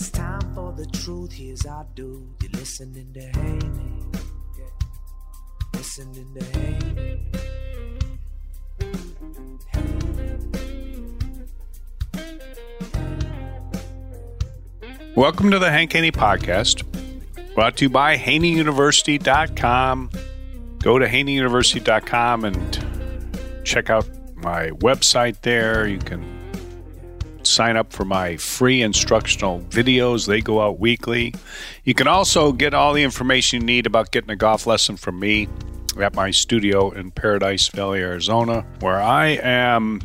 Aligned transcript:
It's 0.00 0.10
time 0.10 0.54
for 0.54 0.72
the 0.72 0.86
truth. 0.86 1.32
Here's 1.32 1.66
our 1.66 1.84
dude. 1.96 2.22
You're 2.40 2.52
listening 2.52 3.12
to 3.14 3.20
Haney. 3.20 4.06
Yeah. 4.56 4.66
Listening 5.74 6.32
to 6.38 6.44
Haney. 6.56 7.26
Welcome 15.16 15.50
to 15.50 15.58
the 15.58 15.68
Hank 15.68 15.92
Haney 15.94 16.12
Podcast, 16.12 16.84
brought 17.56 17.76
to 17.78 17.86
you 17.86 17.90
by 17.90 18.16
HaneyUniversity.com. 18.16 20.10
Go 20.78 21.00
to 21.00 21.06
HaneyUniversity.com 21.08 22.44
and 22.44 23.66
check 23.66 23.90
out 23.90 24.08
my 24.36 24.68
website 24.68 25.40
there. 25.40 25.88
You 25.88 25.98
can 25.98 26.37
sign 27.58 27.76
up 27.76 27.92
for 27.92 28.04
my 28.04 28.36
free 28.36 28.82
instructional 28.82 29.58
videos, 29.62 30.28
they 30.28 30.40
go 30.40 30.60
out 30.60 30.78
weekly. 30.78 31.34
You 31.82 31.92
can 31.92 32.06
also 32.06 32.52
get 32.52 32.72
all 32.72 32.92
the 32.92 33.02
information 33.02 33.62
you 33.62 33.66
need 33.66 33.84
about 33.84 34.12
getting 34.12 34.30
a 34.30 34.36
golf 34.36 34.64
lesson 34.64 34.96
from 34.96 35.18
me 35.18 35.48
at 36.00 36.14
my 36.14 36.30
studio 36.30 36.92
in 36.92 37.10
Paradise 37.10 37.66
Valley, 37.66 37.98
Arizona, 37.98 38.64
where 38.78 39.00
I 39.00 39.40
am 39.42 40.00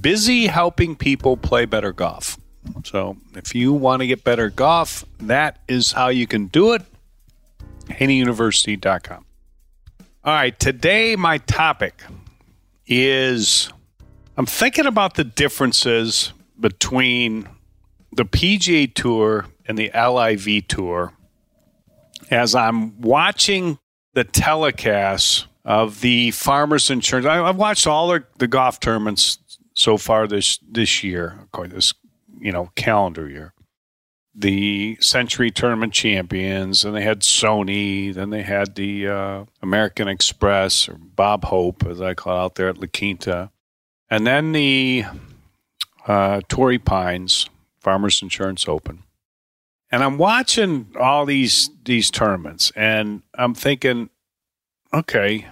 busy 0.00 0.46
helping 0.46 0.96
people 0.96 1.36
play 1.36 1.66
better 1.66 1.92
golf. 1.92 2.38
So 2.84 3.18
if 3.34 3.54
you 3.54 3.74
want 3.74 4.00
to 4.00 4.06
get 4.06 4.24
better 4.24 4.48
golf, 4.48 5.04
that 5.18 5.58
is 5.68 5.92
how 5.92 6.08
you 6.08 6.26
can 6.26 6.46
do 6.46 6.72
it. 6.72 6.80
HaneyUniversity.com. 7.88 9.26
All 10.24 10.32
right, 10.32 10.58
today 10.58 11.16
my 11.16 11.36
topic 11.36 12.02
is 12.86 13.70
I'm 14.38 14.46
thinking 14.46 14.86
about 14.86 15.16
the 15.16 15.24
differences 15.24 16.32
between 16.64 17.46
the 18.10 18.24
PGA 18.24 18.94
Tour 18.94 19.44
and 19.66 19.76
the 19.76 19.90
LIV 19.94 20.66
Tour 20.66 21.12
as 22.30 22.54
I'm 22.54 23.02
watching 23.02 23.78
the 24.14 24.24
telecasts 24.24 25.44
of 25.66 26.00
the 26.00 26.30
Farmers 26.30 26.88
Insurance. 26.88 27.26
I, 27.26 27.34
have 27.46 27.56
watched 27.56 27.86
all 27.86 28.08
the, 28.08 28.24
the 28.38 28.48
golf 28.48 28.80
tournaments 28.80 29.58
so 29.74 29.98
far 29.98 30.26
this 30.26 30.58
this 30.66 31.04
year, 31.04 31.38
this 31.68 31.92
you 32.40 32.50
know 32.50 32.70
calendar 32.76 33.28
year. 33.28 33.52
The 34.34 34.96
Sentry 35.00 35.50
Tournament 35.50 35.92
Champions, 35.92 36.82
and 36.82 36.96
they 36.96 37.02
had 37.02 37.20
Sony. 37.20 38.14
Then 38.14 38.30
they 38.30 38.42
had 38.42 38.74
the 38.74 39.06
uh, 39.08 39.44
American 39.60 40.08
Express 40.08 40.88
or 40.88 40.96
Bob 40.98 41.44
Hope, 41.44 41.84
as 41.84 42.00
I 42.00 42.14
call 42.14 42.38
it 42.38 42.40
out 42.42 42.54
there 42.54 42.70
at 42.70 42.78
La 42.78 42.86
Quinta, 42.90 43.50
and 44.08 44.26
then 44.26 44.52
the 44.52 45.04
uh, 46.06 46.40
Torrey 46.48 46.78
Pines 46.78 47.48
Farmers 47.80 48.22
Insurance 48.22 48.68
Open, 48.68 49.04
and 49.90 50.02
I'm 50.02 50.18
watching 50.18 50.88
all 50.98 51.26
these 51.26 51.70
these 51.84 52.10
tournaments, 52.10 52.72
and 52.74 53.22
I'm 53.34 53.54
thinking, 53.54 54.10
okay, 54.92 55.46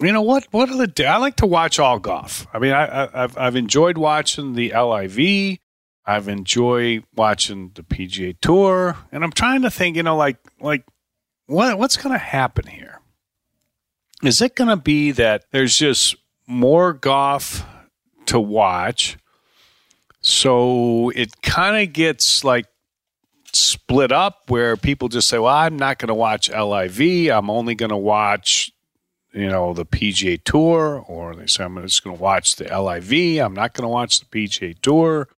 you 0.00 0.12
know 0.12 0.22
what? 0.22 0.46
What 0.50 0.70
are 0.70 0.86
the? 0.86 1.06
I 1.06 1.16
like 1.16 1.36
to 1.36 1.46
watch 1.46 1.78
all 1.78 1.98
golf. 1.98 2.46
I 2.52 2.58
mean, 2.58 2.72
I, 2.72 3.08
have 3.12 3.36
I've 3.36 3.56
enjoyed 3.56 3.98
watching 3.98 4.54
the 4.54 4.72
LIV. 4.72 5.58
I've 6.06 6.28
enjoyed 6.28 7.04
watching 7.14 7.72
the 7.74 7.82
PGA 7.82 8.36
Tour, 8.40 8.96
and 9.12 9.24
I'm 9.24 9.32
trying 9.32 9.62
to 9.62 9.70
think, 9.70 9.96
you 9.96 10.02
know, 10.02 10.16
like 10.16 10.38
like 10.60 10.84
what 11.46 11.78
what's 11.78 11.96
going 11.96 12.12
to 12.12 12.18
happen 12.18 12.66
here? 12.66 13.00
Is 14.22 14.40
it 14.40 14.54
going 14.54 14.70
to 14.70 14.76
be 14.76 15.10
that 15.12 15.44
there's 15.50 15.76
just 15.76 16.16
more 16.46 16.92
golf 16.92 17.64
to 18.26 18.38
watch? 18.40 19.16
So 20.28 21.08
it 21.16 21.40
kind 21.40 21.82
of 21.82 21.94
gets 21.94 22.44
like 22.44 22.66
split 23.54 24.12
up 24.12 24.42
where 24.48 24.76
people 24.76 25.08
just 25.08 25.26
say, 25.26 25.38
well, 25.38 25.54
I'm 25.54 25.78
not 25.78 25.98
going 25.98 26.08
to 26.08 26.14
watch 26.14 26.50
LIV. 26.50 27.30
I'm 27.30 27.48
only 27.48 27.74
going 27.74 27.88
to 27.88 27.96
watch, 27.96 28.70
you 29.32 29.48
know, 29.48 29.72
the 29.72 29.86
PGA 29.86 30.38
Tour. 30.44 31.02
Or 31.08 31.34
they 31.34 31.46
say, 31.46 31.64
I'm 31.64 31.80
just 31.80 32.04
going 32.04 32.14
to 32.14 32.22
watch 32.22 32.56
the 32.56 32.64
LIV. 32.64 33.42
I'm 33.42 33.54
not 33.54 33.72
going 33.72 33.84
to 33.84 33.88
watch 33.88 34.20
the 34.20 34.26
PGA 34.26 34.78
Tour. 34.82 35.28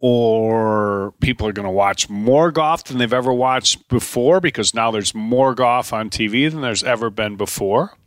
Or 0.00 1.12
people 1.20 1.46
are 1.46 1.52
going 1.52 1.68
to 1.68 1.70
watch 1.70 2.08
more 2.08 2.50
golf 2.50 2.84
than 2.84 2.96
they've 2.96 3.12
ever 3.12 3.34
watched 3.34 3.86
before 3.88 4.40
because 4.40 4.72
now 4.72 4.90
there's 4.90 5.14
more 5.14 5.54
golf 5.54 5.92
on 5.92 6.08
TV 6.08 6.50
than 6.50 6.62
there's 6.62 6.84
ever 6.84 7.10
been 7.10 7.36
before. 7.36 7.98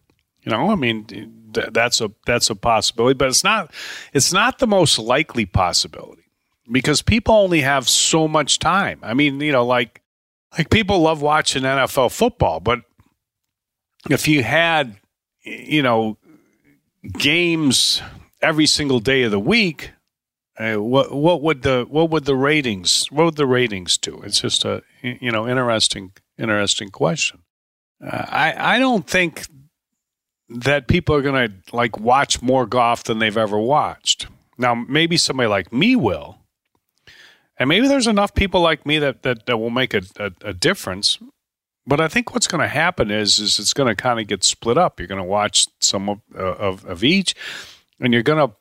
You 0.42 0.52
know, 0.52 0.72
I 0.72 0.76
mean, 0.76 1.52
that's 1.52 2.02
a 2.02 2.10
that's 2.26 2.50
a 2.50 2.56
possibility, 2.56 3.14
but 3.14 3.28
it's 3.28 3.44
not 3.44 3.72
it's 4.12 4.34
not 4.34 4.58
the 4.58 4.66
most 4.66 4.98
likely 4.98 5.46
possibility 5.46 6.21
because 6.70 7.02
people 7.02 7.36
only 7.36 7.62
have 7.62 7.88
so 7.88 8.28
much 8.28 8.60
time. 8.60 9.00
I 9.04 9.14
mean, 9.14 9.40
you 9.40 9.52
know, 9.52 9.66
like 9.66 10.02
like 10.58 10.70
people 10.70 11.00
love 11.00 11.22
watching 11.22 11.64
NFL 11.64 12.12
football, 12.12 12.60
but 12.60 12.82
if 14.10 14.28
you 14.28 14.44
had 14.44 14.98
you 15.44 15.82
know 15.82 16.18
games 17.14 18.02
every 18.42 18.66
single 18.66 19.00
day 19.00 19.24
of 19.24 19.32
the 19.32 19.40
week, 19.40 19.92
uh, 20.60 20.76
what 20.76 21.14
what 21.14 21.42
would 21.42 21.62
the 21.62 21.86
what 21.90 22.10
would 22.10 22.26
the 22.26 22.36
ratings 22.36 23.08
what 23.12 23.26
would 23.26 23.38
the 23.38 23.48
ratings 23.48 23.98
do? 23.98 24.22
It's 24.24 24.42
just 24.42 24.66
a 24.66 24.84
you 25.02 25.32
know 25.32 25.48
interesting 25.48 26.12
interesting 26.38 26.90
question. 26.90 27.40
Uh, 28.04 28.26
I 28.28 28.76
I 28.76 28.80
don't 28.80 29.08
think 29.08 29.48
that 30.50 30.88
people 30.88 31.16
are 31.16 31.22
going 31.22 31.50
to 31.50 31.76
like 31.76 31.98
watch 32.00 32.42
more 32.42 32.66
golf 32.66 33.06
than 33.06 33.20
they've 33.20 33.38
ever 33.38 33.58
watched. 33.58 34.28
Now, 34.58 34.76
maybe 34.76 35.18
somebody 35.18 35.48
like 35.48 35.72
me 35.72 35.96
will, 35.96 36.38
and 37.58 37.68
maybe 37.70 37.88
there's 37.88 38.08
enough 38.08 38.34
people 38.34 38.62
like 38.62 38.86
me 38.86 39.00
that 39.00 39.24
that, 39.24 39.46
that 39.46 39.58
will 39.58 39.70
make 39.70 39.94
a, 39.94 40.02
a, 40.18 40.32
a 40.42 40.54
difference. 40.54 41.20
But 41.88 42.00
I 42.00 42.08
think 42.08 42.34
what's 42.34 42.48
going 42.48 42.62
to 42.62 42.68
happen 42.68 43.10
is 43.12 43.40
is 43.40 43.60
it's 43.60 43.74
going 43.74 43.90
to 43.90 44.02
kind 44.02 44.20
of 44.20 44.28
get 44.28 44.44
split 44.44 44.78
up. 44.78 45.00
You're 45.00 45.08
going 45.08 45.22
to 45.22 45.24
watch 45.24 45.68
some 45.80 46.10
of, 46.10 46.22
uh, 46.36 46.54
of, 46.54 46.86
of 46.86 47.04
each, 47.04 47.36
and 48.00 48.14
you're 48.14 48.24
going 48.24 48.48
to 48.48 48.56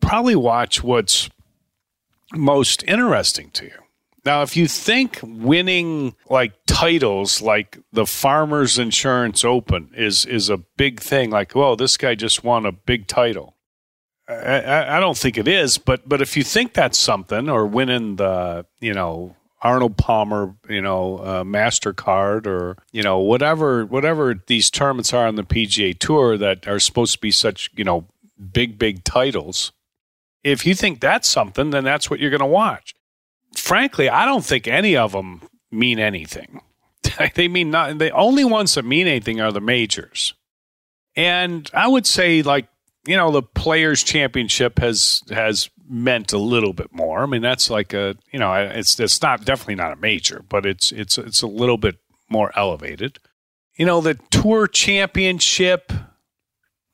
probably 0.00 0.36
watch 0.36 0.82
what's 0.82 1.30
most 2.34 2.82
interesting 2.84 3.50
to 3.52 3.64
you. 3.64 3.82
Now, 4.24 4.42
if 4.42 4.56
you 4.56 4.66
think 4.66 5.20
winning 5.22 6.14
like 6.28 6.52
titles 6.66 7.40
like 7.40 7.78
the 7.92 8.04
Farmers 8.04 8.78
Insurance 8.78 9.44
Open 9.44 9.90
is 9.96 10.26
is 10.26 10.50
a 10.50 10.58
big 10.58 11.00
thing, 11.00 11.30
like, 11.30 11.54
well, 11.54 11.76
this 11.76 11.96
guy 11.96 12.14
just 12.14 12.44
won 12.44 12.66
a 12.66 12.72
big 12.72 13.06
title. 13.06 13.54
I, 14.28 14.96
I, 14.96 15.00
don't 15.00 15.16
think 15.16 15.38
it 15.38 15.48
is, 15.48 15.78
but 15.78 16.06
but 16.06 16.20
if 16.20 16.36
you 16.36 16.44
think 16.44 16.74
that's 16.74 16.98
something, 16.98 17.48
or 17.48 17.66
winning 17.66 18.16
the 18.16 18.66
you 18.78 18.92
know 18.92 19.34
Arnold 19.62 19.96
Palmer, 19.96 20.54
you 20.68 20.82
know 20.82 21.18
uh, 21.18 21.44
Mastercard, 21.44 22.46
or 22.46 22.76
you 22.92 23.02
know 23.02 23.18
whatever 23.18 23.86
whatever 23.86 24.34
these 24.46 24.70
tournaments 24.70 25.14
are 25.14 25.26
on 25.26 25.36
the 25.36 25.44
PGA 25.44 25.98
Tour 25.98 26.36
that 26.36 26.68
are 26.68 26.78
supposed 26.78 27.14
to 27.14 27.18
be 27.20 27.30
such 27.30 27.70
you 27.74 27.84
know 27.84 28.06
big 28.52 28.78
big 28.78 29.02
titles. 29.02 29.72
If 30.44 30.66
you 30.66 30.74
think 30.74 31.00
that's 31.00 31.26
something, 31.26 31.70
then 31.70 31.84
that's 31.84 32.10
what 32.10 32.20
you're 32.20 32.30
going 32.30 32.40
to 32.40 32.46
watch. 32.46 32.94
frankly, 33.56 34.08
I 34.08 34.24
don't 34.24 34.44
think 34.44 34.68
any 34.68 34.96
of 34.96 35.12
them 35.12 35.42
mean 35.70 35.98
anything. 35.98 36.60
they 37.34 37.48
mean 37.48 37.70
not. 37.70 37.98
The 37.98 38.10
only 38.10 38.44
ones 38.44 38.74
that 38.74 38.84
mean 38.84 39.06
anything 39.06 39.40
are 39.40 39.52
the 39.52 39.60
majors, 39.60 40.34
and 41.16 41.70
I 41.72 41.88
would 41.88 42.06
say 42.06 42.42
like 42.42 42.68
you 43.08 43.16
know 43.16 43.30
the 43.30 43.42
Players 43.42 44.02
Championship 44.02 44.78
has 44.80 45.22
has 45.30 45.70
meant 45.88 46.34
a 46.34 46.38
little 46.38 46.74
bit 46.74 46.92
more. 46.92 47.22
I 47.22 47.26
mean 47.26 47.40
that's 47.40 47.70
like 47.70 47.94
a 47.94 48.16
you 48.30 48.38
know 48.38 48.52
it's 48.52 49.00
it's 49.00 49.22
not 49.22 49.46
definitely 49.46 49.76
not 49.76 49.94
a 49.94 49.96
major, 49.96 50.44
but 50.46 50.66
it's 50.66 50.92
it's 50.92 51.16
it's 51.16 51.40
a 51.40 51.46
little 51.46 51.78
bit 51.78 51.96
more 52.28 52.52
elevated. 52.54 53.18
You 53.76 53.86
know 53.86 54.02
the 54.02 54.18
Tour 54.30 54.66
Championship, 54.66 55.90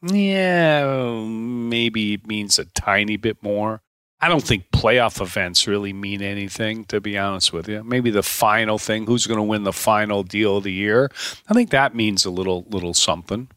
yeah, 0.03 1.25
maybe 1.27 2.21
means 2.25 2.61
a 2.61 2.67
tiny 2.67 3.17
bit 3.17 3.43
more. 3.43 3.83
I 4.21 4.29
don't 4.29 4.43
think 4.43 4.71
playoff 4.71 5.21
events 5.21 5.67
really 5.67 5.93
mean 5.93 6.23
anything, 6.23 6.85
to 6.87 7.01
be 7.01 7.19
honest 7.19 7.53
with 7.53 7.69
you. 7.69 7.83
Maybe 7.83 8.11
the 8.11 8.23
final 8.23 8.79
thing, 8.79 9.05
who's 9.07 9.27
going 9.27 9.39
to 9.39 9.43
win 9.43 9.65
the 9.65 9.73
final 9.73 10.23
deal 10.23 10.59
of 10.59 10.65
the 10.65 10.73
year? 10.73 11.11
I 11.49 11.55
think 11.55 11.71
that 11.71 11.97
means 11.97 12.25
a 12.25 12.31
little 12.31 12.65
little 12.71 12.95
something. 12.95 13.49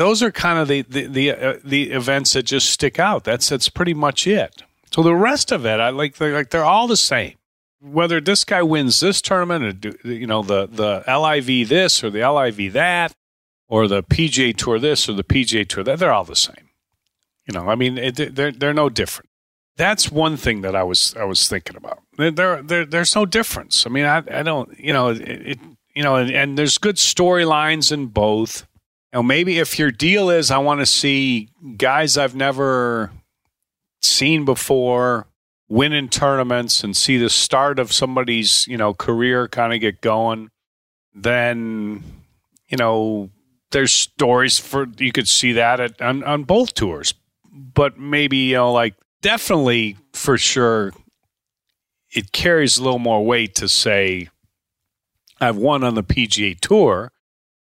Those 0.00 0.22
are 0.22 0.32
kind 0.32 0.58
of 0.58 0.66
the 0.66 0.80
the 0.80 1.06
the, 1.06 1.30
uh, 1.30 1.58
the 1.62 1.90
events 1.90 2.32
that 2.32 2.44
just 2.44 2.70
stick 2.70 2.98
out. 2.98 3.24
That's 3.24 3.50
that's 3.50 3.68
pretty 3.68 3.92
much 3.92 4.26
it. 4.26 4.62
So 4.90 5.02
the 5.02 5.14
rest 5.14 5.52
of 5.52 5.66
it, 5.66 5.78
I 5.78 5.90
like 5.90 6.16
they're 6.16 6.32
like 6.32 6.48
they're 6.48 6.64
all 6.64 6.86
the 6.88 6.96
same. 6.96 7.34
Whether 7.82 8.18
this 8.18 8.44
guy 8.44 8.62
wins 8.62 9.00
this 9.00 9.20
tournament 9.20 9.62
or 9.62 9.72
do, 9.72 9.92
you 10.08 10.26
know 10.26 10.42
the 10.42 10.66
the 10.66 11.04
LIV 11.06 11.68
this 11.68 12.02
or 12.02 12.08
the 12.08 12.26
LIV 12.26 12.72
that 12.72 13.12
or 13.68 13.86
the 13.86 14.02
PGA 14.02 14.56
Tour 14.56 14.78
this 14.78 15.06
or 15.06 15.12
the 15.12 15.22
PGA 15.22 15.68
Tour 15.68 15.84
that, 15.84 15.98
they're 15.98 16.14
all 16.14 16.24
the 16.24 16.34
same. 16.34 16.70
You 17.46 17.52
know, 17.52 17.68
I 17.68 17.74
mean, 17.74 17.98
it, 17.98 18.34
they're 18.34 18.52
they're 18.52 18.72
no 18.72 18.88
different 18.88 19.28
that's 19.76 20.10
one 20.10 20.38
thing 20.38 20.62
that 20.62 20.74
I 20.74 20.82
was 20.82 21.14
I 21.16 21.24
was 21.24 21.46
thinking 21.46 21.76
about. 21.76 22.00
There, 22.16 22.62
there 22.62 22.86
there's 22.86 23.14
no 23.14 23.26
difference. 23.26 23.86
I 23.86 23.90
mean, 23.90 24.06
I, 24.06 24.22
I 24.30 24.42
don't, 24.42 24.78
you 24.78 24.94
know, 24.94 25.08
it, 25.08 25.20
it 25.20 25.58
you 25.94 26.02
know, 26.02 26.16
and, 26.16 26.30
and 26.30 26.58
there's 26.58 26.78
good 26.78 26.96
storylines 26.96 27.92
in 27.92 28.06
both. 28.06 28.66
You 29.12 29.18
know, 29.18 29.22
maybe 29.24 29.58
if 29.58 29.78
your 29.78 29.90
deal 29.90 30.30
is 30.30 30.50
I 30.50 30.58
want 30.58 30.80
to 30.80 30.86
see 30.86 31.48
guys 31.76 32.16
I've 32.16 32.36
never 32.36 33.10
seen 34.00 34.44
before 34.44 35.26
win 35.68 35.92
in 35.92 36.08
tournaments 36.08 36.82
and 36.84 36.96
see 36.96 37.16
the 37.16 37.30
start 37.30 37.78
of 37.78 37.92
somebody's 37.92 38.66
you 38.66 38.76
know 38.76 38.94
career 38.94 39.48
kind 39.48 39.72
of 39.72 39.80
get 39.80 40.00
going, 40.00 40.50
then 41.14 42.04
you 42.68 42.76
know 42.76 43.30
there's 43.72 43.92
stories 43.92 44.58
for 44.58 44.86
you 44.98 45.12
could 45.12 45.28
see 45.28 45.52
that 45.52 45.80
at, 45.80 46.00
on 46.00 46.22
on 46.24 46.44
both 46.44 46.74
tours. 46.74 47.14
But 47.52 47.98
maybe 47.98 48.36
you 48.36 48.56
know 48.56 48.72
like 48.72 48.94
definitely 49.22 49.96
for 50.12 50.38
sure 50.38 50.92
it 52.12 52.32
carries 52.32 52.78
a 52.78 52.82
little 52.82 52.98
more 52.98 53.24
weight 53.24 53.56
to 53.56 53.68
say 53.68 54.28
I've 55.40 55.56
won 55.56 55.84
on 55.84 55.94
the 55.94 56.02
PGA 56.02 56.58
Tour 56.60 57.12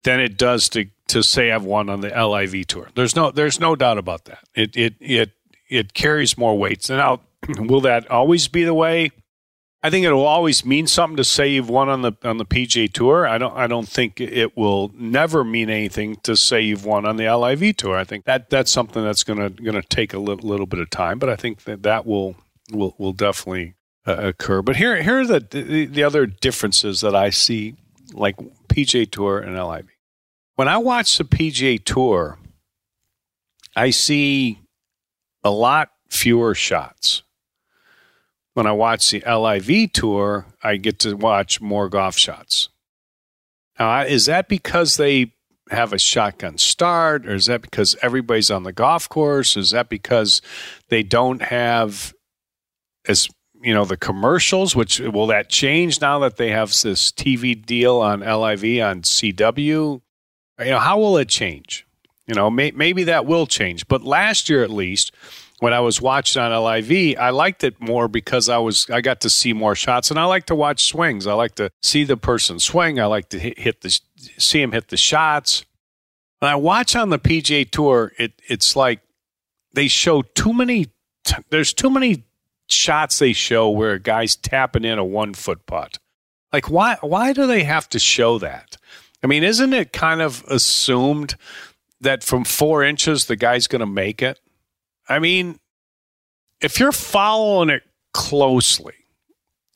than 0.04 0.20
it 0.20 0.38
does 0.38 0.68
to 0.70 0.86
to 1.10 1.22
say 1.22 1.50
I've 1.50 1.64
won 1.64 1.88
on 1.88 2.00
the 2.00 2.08
LIV 2.08 2.66
Tour. 2.66 2.88
There's 2.94 3.16
no 3.16 3.30
there's 3.30 3.60
no 3.60 3.76
doubt 3.76 3.98
about 3.98 4.24
that. 4.26 4.40
It 4.54 4.76
it 4.76 4.94
it 5.00 5.32
it 5.68 5.94
carries 5.94 6.36
more 6.36 6.58
weight. 6.58 6.88
Now, 6.88 7.20
will 7.58 7.80
that 7.82 8.10
always 8.10 8.48
be 8.48 8.64
the 8.64 8.74
way? 8.74 9.10
I 9.82 9.88
think 9.88 10.04
it 10.04 10.12
will 10.12 10.26
always 10.26 10.64
mean 10.64 10.86
something 10.86 11.16
to 11.16 11.24
say 11.24 11.48
you've 11.48 11.70
won 11.70 11.88
on 11.88 12.02
the 12.02 12.12
on 12.22 12.36
the 12.36 12.44
PGA 12.44 12.92
Tour. 12.92 13.26
I 13.26 13.38
don't 13.38 13.56
I 13.56 13.66
don't 13.66 13.88
think 13.88 14.20
it 14.20 14.56
will 14.56 14.92
never 14.94 15.42
mean 15.42 15.70
anything 15.70 16.16
to 16.24 16.36
say 16.36 16.60
you've 16.60 16.84
won 16.84 17.06
on 17.06 17.16
the 17.16 17.34
LIV 17.34 17.76
Tour. 17.76 17.96
I 17.96 18.04
think 18.04 18.26
that 18.26 18.50
that's 18.50 18.70
something 18.70 19.02
that's 19.02 19.24
going 19.24 19.38
to 19.38 19.50
going 19.50 19.80
to 19.80 19.88
take 19.88 20.12
a 20.12 20.18
little, 20.18 20.46
little 20.46 20.66
bit 20.66 20.80
of 20.80 20.90
time, 20.90 21.18
but 21.18 21.30
I 21.30 21.36
think 21.36 21.64
that 21.64 21.82
that 21.84 22.06
will 22.06 22.36
will 22.70 22.94
will 22.98 23.14
definitely 23.14 23.74
uh, 24.06 24.16
occur. 24.16 24.60
But 24.60 24.76
here 24.76 25.02
here 25.02 25.20
are 25.20 25.26
the, 25.26 25.40
the 25.40 25.86
the 25.86 26.02
other 26.02 26.26
differences 26.26 27.00
that 27.00 27.16
I 27.16 27.30
see, 27.30 27.76
like 28.12 28.36
PGA 28.68 29.10
Tour 29.10 29.38
and 29.38 29.56
LIV. 29.56 29.86
When 30.56 30.68
I 30.68 30.78
watch 30.78 31.16
the 31.16 31.24
PGA 31.24 31.82
Tour, 31.82 32.38
I 33.74 33.90
see 33.90 34.60
a 35.42 35.50
lot 35.50 35.90
fewer 36.08 36.54
shots 36.54 37.22
when 38.54 38.66
I 38.66 38.72
watch 38.72 39.10
the 39.10 39.22
LIV 39.26 39.92
tour, 39.92 40.46
I 40.62 40.76
get 40.76 40.98
to 41.00 41.14
watch 41.14 41.60
more 41.60 41.88
golf 41.88 42.18
shots. 42.18 42.68
Now, 43.78 44.02
is 44.02 44.26
that 44.26 44.48
because 44.48 44.96
they 44.96 45.32
have 45.70 45.92
a 45.92 45.98
shotgun 45.98 46.58
start, 46.58 47.26
or 47.26 47.34
is 47.34 47.46
that 47.46 47.62
because 47.62 47.96
everybody's 48.02 48.50
on 48.50 48.64
the 48.64 48.72
golf 48.72 49.08
course? 49.08 49.56
Is 49.56 49.70
that 49.70 49.88
because 49.88 50.42
they 50.88 51.02
don't 51.02 51.42
have 51.42 52.12
as 53.06 53.28
you 53.62 53.72
know 53.72 53.84
the 53.84 53.96
commercials? 53.96 54.74
Which 54.74 55.00
will 55.00 55.28
that 55.28 55.48
change 55.48 56.00
now 56.00 56.18
that 56.18 56.36
they 56.36 56.50
have 56.50 56.68
this 56.82 57.12
TV 57.12 57.64
deal 57.64 57.96
on 57.96 58.20
LIV 58.20 58.82
on 58.82 59.02
CW? 59.02 60.02
You 60.60 60.70
know, 60.70 60.78
how 60.78 60.98
will 60.98 61.16
it 61.16 61.28
change? 61.28 61.86
You 62.26 62.34
know, 62.34 62.50
may, 62.50 62.70
maybe 62.70 63.04
that 63.04 63.26
will 63.26 63.46
change. 63.46 63.88
But 63.88 64.02
last 64.02 64.48
year, 64.48 64.62
at 64.62 64.70
least, 64.70 65.12
when 65.58 65.72
I 65.72 65.80
was 65.80 66.00
watching 66.00 66.40
on 66.40 66.52
LIV, 66.52 67.18
I 67.18 67.30
liked 67.30 67.64
it 67.64 67.80
more 67.80 68.08
because 68.08 68.48
I 68.48 68.58
was 68.58 68.88
I 68.90 69.00
got 69.00 69.20
to 69.22 69.30
see 69.30 69.52
more 69.52 69.74
shots, 69.74 70.10
and 70.10 70.18
I 70.18 70.24
like 70.24 70.46
to 70.46 70.54
watch 70.54 70.84
swings. 70.84 71.26
I 71.26 71.34
like 71.34 71.54
to 71.56 71.70
see 71.82 72.04
the 72.04 72.16
person 72.16 72.58
swing. 72.58 72.98
I 72.98 73.06
like 73.06 73.28
to 73.30 73.38
hit, 73.38 73.58
hit 73.58 73.80
the 73.82 73.98
see 74.38 74.62
him 74.62 74.72
hit 74.72 74.88
the 74.88 74.96
shots. 74.96 75.64
When 76.38 76.50
I 76.50 76.56
watch 76.56 76.96
on 76.96 77.10
the 77.10 77.18
PGA 77.18 77.70
Tour, 77.70 78.12
it 78.18 78.32
it's 78.48 78.74
like 78.74 79.00
they 79.74 79.88
show 79.88 80.22
too 80.22 80.52
many. 80.52 80.88
There's 81.50 81.74
too 81.74 81.90
many 81.90 82.24
shots 82.68 83.18
they 83.18 83.32
show 83.34 83.68
where 83.68 83.92
a 83.92 84.00
guy's 84.00 84.36
tapping 84.36 84.84
in 84.84 84.98
a 84.98 85.04
one 85.04 85.34
foot 85.34 85.66
putt. 85.66 85.98
Like 86.52 86.70
why 86.70 86.96
why 87.02 87.32
do 87.32 87.46
they 87.46 87.64
have 87.64 87.88
to 87.90 87.98
show 87.98 88.38
that? 88.38 88.76
I 89.22 89.26
mean, 89.26 89.44
isn't 89.44 89.72
it 89.72 89.92
kind 89.92 90.22
of 90.22 90.44
assumed 90.48 91.36
that 92.00 92.24
from 92.24 92.44
four 92.44 92.82
inches 92.82 93.26
the 93.26 93.36
guy's 93.36 93.66
going 93.66 93.80
to 93.80 93.86
make 93.86 94.22
it? 94.22 94.40
I 95.08 95.18
mean, 95.18 95.58
if 96.60 96.78
you're 96.78 96.92
following 96.92 97.70
it 97.70 97.82
closely 98.12 98.94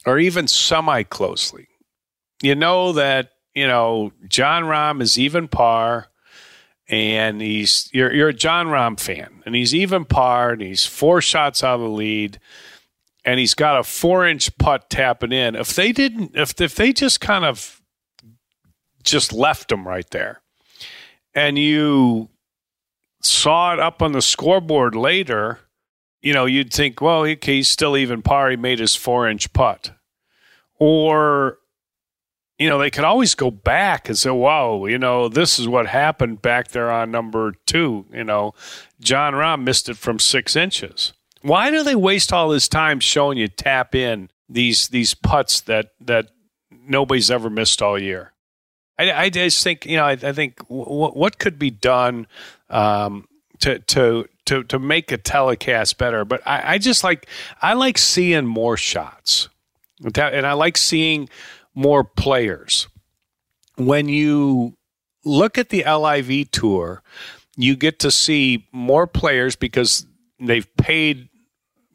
or 0.07 0.19
even 0.19 0.49
semi 0.49 1.03
closely, 1.03 1.69
you 2.43 2.55
know 2.55 2.93
that, 2.93 3.33
you 3.55 3.67
know, 3.67 4.13
Jon 4.29 4.65
Rahm 4.65 5.03
is 5.03 5.19
even 5.19 5.49
par 5.49 6.09
and 6.89 7.41
he's 7.41 7.89
you're 7.93 8.13
you're 8.13 8.29
a 8.29 8.35
Jon 8.35 8.67
Rahm 8.67 8.99
fan 9.01 9.43
and 9.47 9.55
he's 9.55 9.75
even 9.75 10.05
par 10.05 10.51
and 10.51 10.61
he's 10.61 10.85
four 10.85 11.21
shots 11.21 11.65
out 11.65 11.77
of 11.77 11.81
the 11.81 11.89
lead 11.89 12.39
and 13.25 13.41
he's 13.41 13.55
got 13.55 13.79
a 13.79 13.85
four 13.85 14.27
inch 14.27 14.57
putt 14.59 14.91
tapping 14.91 15.33
in. 15.33 15.55
If 15.55 15.75
they 15.75 15.93
didn't 15.93 16.33
if 16.35 16.61
if 16.61 16.75
they 16.75 16.93
just 16.93 17.21
kind 17.21 17.45
of 17.45 17.81
just 19.05 19.33
left 19.33 19.69
them 19.69 19.87
right 19.87 20.09
there 20.11 20.41
and 21.35 21.59
you 21.59 22.29
saw 23.21 23.73
it 23.73 23.81
up 23.81 24.01
on 24.01 24.13
the 24.13 24.23
scoreboard 24.23 24.95
later, 24.95 25.59
you 26.23 26.33
know, 26.33 26.47
you'd 26.47 26.73
think, 26.73 27.01
well, 27.01 27.23
okay, 27.23 27.57
he's 27.57 27.69
still 27.69 27.97
even 27.97 28.23
par. 28.23 28.51
He 28.51 28.57
made 28.57 28.79
his 28.79 28.95
four 28.95 29.29
inch 29.29 29.53
putt. 29.53 29.93
Or, 30.79 31.59
you 32.59 32.69
know, 32.69 32.79
they 32.79 32.91
could 32.91 33.05
always 33.05 33.35
go 33.35 33.51
back 33.51 34.09
and 34.09 34.17
say, 34.17 34.31
wow, 34.31 34.87
you 34.87 34.99
know, 34.99 35.29
this 35.29 35.59
is 35.59 35.69
what 35.69 35.87
happened 35.87 36.43
back 36.43 36.69
there 36.69 36.91
on 36.91 37.11
number 37.11 37.55
two. 37.67 38.07
You 38.13 38.25
know, 38.25 38.55
Jon 39.01 39.35
Rahm 39.35 39.63
missed 39.63 39.89
it 39.89 39.97
from 39.97 40.19
six 40.19 40.57
inches. 40.57 41.13
Why 41.43 41.71
do 41.71 41.83
they 41.83 41.95
waste 41.95 42.33
all 42.33 42.49
this 42.49 42.69
time 42.69 43.01
showing 43.01 43.39
you 43.39 43.49
tap 43.49 43.95
in 43.95 44.31
these 44.49 44.89
these 44.89 45.15
putts 45.15 45.61
that 45.63 45.91
that 46.01 46.31
nobody's 46.71 47.31
ever 47.31 47.51
missed 47.51 47.83
all 47.83 47.99
year? 47.99 48.34
I, 48.99 49.13
I 49.13 49.31
just 49.31 49.63
think 49.63 49.87
you 49.87 49.97
know 49.97 50.05
I, 50.05 50.13
I 50.13 50.33
think 50.33 50.59
w- 50.69 51.11
what 51.11 51.39
could 51.39 51.59
be 51.59 51.71
done 51.71 52.27
um, 52.71 53.29
to 53.61 53.79
to 53.79 54.29
to 54.47 54.65
to 54.65 54.79
make 54.79 55.13
a 55.13 55.19
telecast 55.19 55.99
better. 55.99 56.25
But 56.25 56.43
I, 56.47 56.75
I 56.75 56.79
just 56.79 57.05
like 57.05 57.29
I 57.61 57.75
like 57.75 57.99
seeing 57.99 58.47
more 58.47 58.77
shots, 58.77 59.49
and 60.03 60.47
I 60.47 60.53
like 60.53 60.77
seeing 60.77 61.29
more 61.75 62.05
players. 62.05 62.89
When 63.77 64.09
you 64.09 64.77
look 65.25 65.59
at 65.59 65.71
the 65.71 65.85
LIV 65.85 66.51
tour, 66.53 67.03
you 67.57 67.77
get 67.77 67.99
to 68.01 68.11
see 68.11 68.69
more 68.73 69.07
players 69.07 69.57
because 69.57 70.07
they've 70.39 70.69
paid 70.77 71.29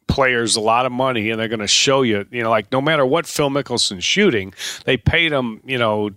players 0.08 0.56
a 0.56 0.60
lot 0.60 0.86
of 0.86 0.92
money 0.92 1.30
and 1.30 1.40
they're 1.40 1.48
going 1.48 1.60
to 1.60 1.68
show 1.68 2.02
you, 2.02 2.26
you 2.30 2.42
know, 2.42 2.50
like 2.50 2.70
no 2.72 2.80
matter 2.80 3.06
what 3.06 3.26
Phil 3.26 3.48
Mickelson's 3.48 4.04
shooting, 4.04 4.52
they 4.84 4.96
paid 4.96 5.32
him, 5.32 5.60
you 5.64 5.78
know, 5.78 6.10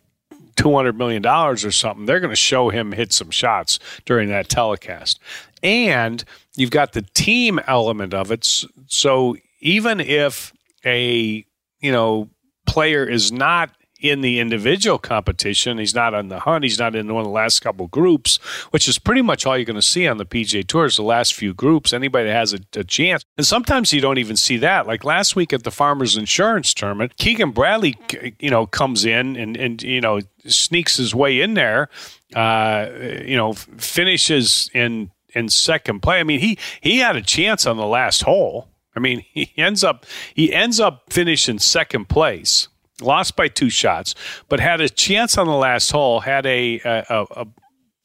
$200 0.63 0.95
million 0.95 1.25
or 1.25 1.55
something, 1.55 2.05
they're 2.05 2.19
going 2.19 2.29
to 2.29 2.35
show 2.35 2.69
him 2.69 2.91
hit 2.91 3.11
some 3.11 3.31
shots 3.31 3.79
during 4.05 4.29
that 4.29 4.49
telecast. 4.49 5.19
And 5.61 6.23
you've 6.55 6.71
got 6.71 6.93
the 6.93 7.01
team 7.13 7.59
element 7.67 8.13
of 8.13 8.31
it. 8.31 8.45
So 8.87 9.35
even 9.59 9.99
if 9.99 10.53
a, 10.85 11.45
you 11.79 11.91
know, 11.91 12.29
player 12.65 13.05
is 13.05 13.31
not 13.31 13.71
in 14.03 14.21
the 14.21 14.39
individual 14.39 14.99
competition. 14.99 15.77
He's 15.77 15.95
not 15.95 16.13
on 16.13 16.27
the 16.27 16.41
hunt. 16.41 16.63
He's 16.63 16.77
not 16.77 16.95
in 16.95 17.11
one 17.11 17.21
of 17.21 17.27
the 17.27 17.31
last 17.31 17.61
couple 17.61 17.87
groups, 17.87 18.37
which 18.71 18.87
is 18.87 18.99
pretty 18.99 19.21
much 19.21 19.45
all 19.45 19.57
you're 19.57 19.65
going 19.65 19.75
to 19.75 19.81
see 19.81 20.07
on 20.07 20.17
the 20.17 20.25
PGA 20.25 20.67
Tour 20.67 20.85
is 20.85 20.97
the 20.97 21.03
last 21.03 21.33
few 21.33 21.53
groups. 21.53 21.93
Anybody 21.93 22.27
that 22.27 22.35
has 22.35 22.53
a, 22.53 22.59
a 22.75 22.83
chance. 22.83 23.23
And 23.37 23.47
sometimes 23.47 23.93
you 23.93 24.01
don't 24.01 24.17
even 24.17 24.35
see 24.35 24.57
that. 24.57 24.85
Like 24.85 25.03
last 25.03 25.35
week 25.35 25.53
at 25.53 25.63
the 25.63 25.71
Farmers 25.71 26.17
Insurance 26.17 26.73
Tournament, 26.73 27.15
Keegan 27.17 27.51
Bradley, 27.51 27.95
you 28.39 28.49
know, 28.49 28.67
comes 28.67 29.05
in 29.05 29.37
and, 29.37 29.55
and 29.55 29.81
you 29.81 30.01
know, 30.01 30.19
sneaks 30.45 30.97
his 30.97 31.15
way 31.15 31.39
in 31.39 31.53
there, 31.53 31.89
uh, 32.35 32.89
you 33.25 33.37
know, 33.37 33.53
finishes 33.53 34.69
in 34.73 35.11
in 35.33 35.49
second 35.49 36.01
play. 36.01 36.19
I 36.19 36.23
mean, 36.23 36.39
he 36.39 36.57
he 36.81 36.99
had 36.99 37.15
a 37.15 37.21
chance 37.21 37.65
on 37.65 37.77
the 37.77 37.85
last 37.85 38.23
hole. 38.23 38.67
I 38.95 38.99
mean, 38.99 39.25
he 39.33 39.51
ends 39.57 39.83
up 39.83 40.05
he 40.33 40.53
ends 40.53 40.79
up 40.79 41.03
finishing 41.09 41.59
second 41.59 42.09
place, 42.09 42.67
lost 43.03 43.35
by 43.35 43.47
two 43.47 43.69
shots, 43.69 44.15
but 44.49 44.59
had 44.59 44.81
a 44.81 44.89
chance 44.89 45.37
on 45.37 45.47
the 45.47 45.55
last 45.55 45.91
hole. 45.91 46.21
Had 46.21 46.45
a 46.45 46.79
a, 46.83 47.25
a 47.31 47.47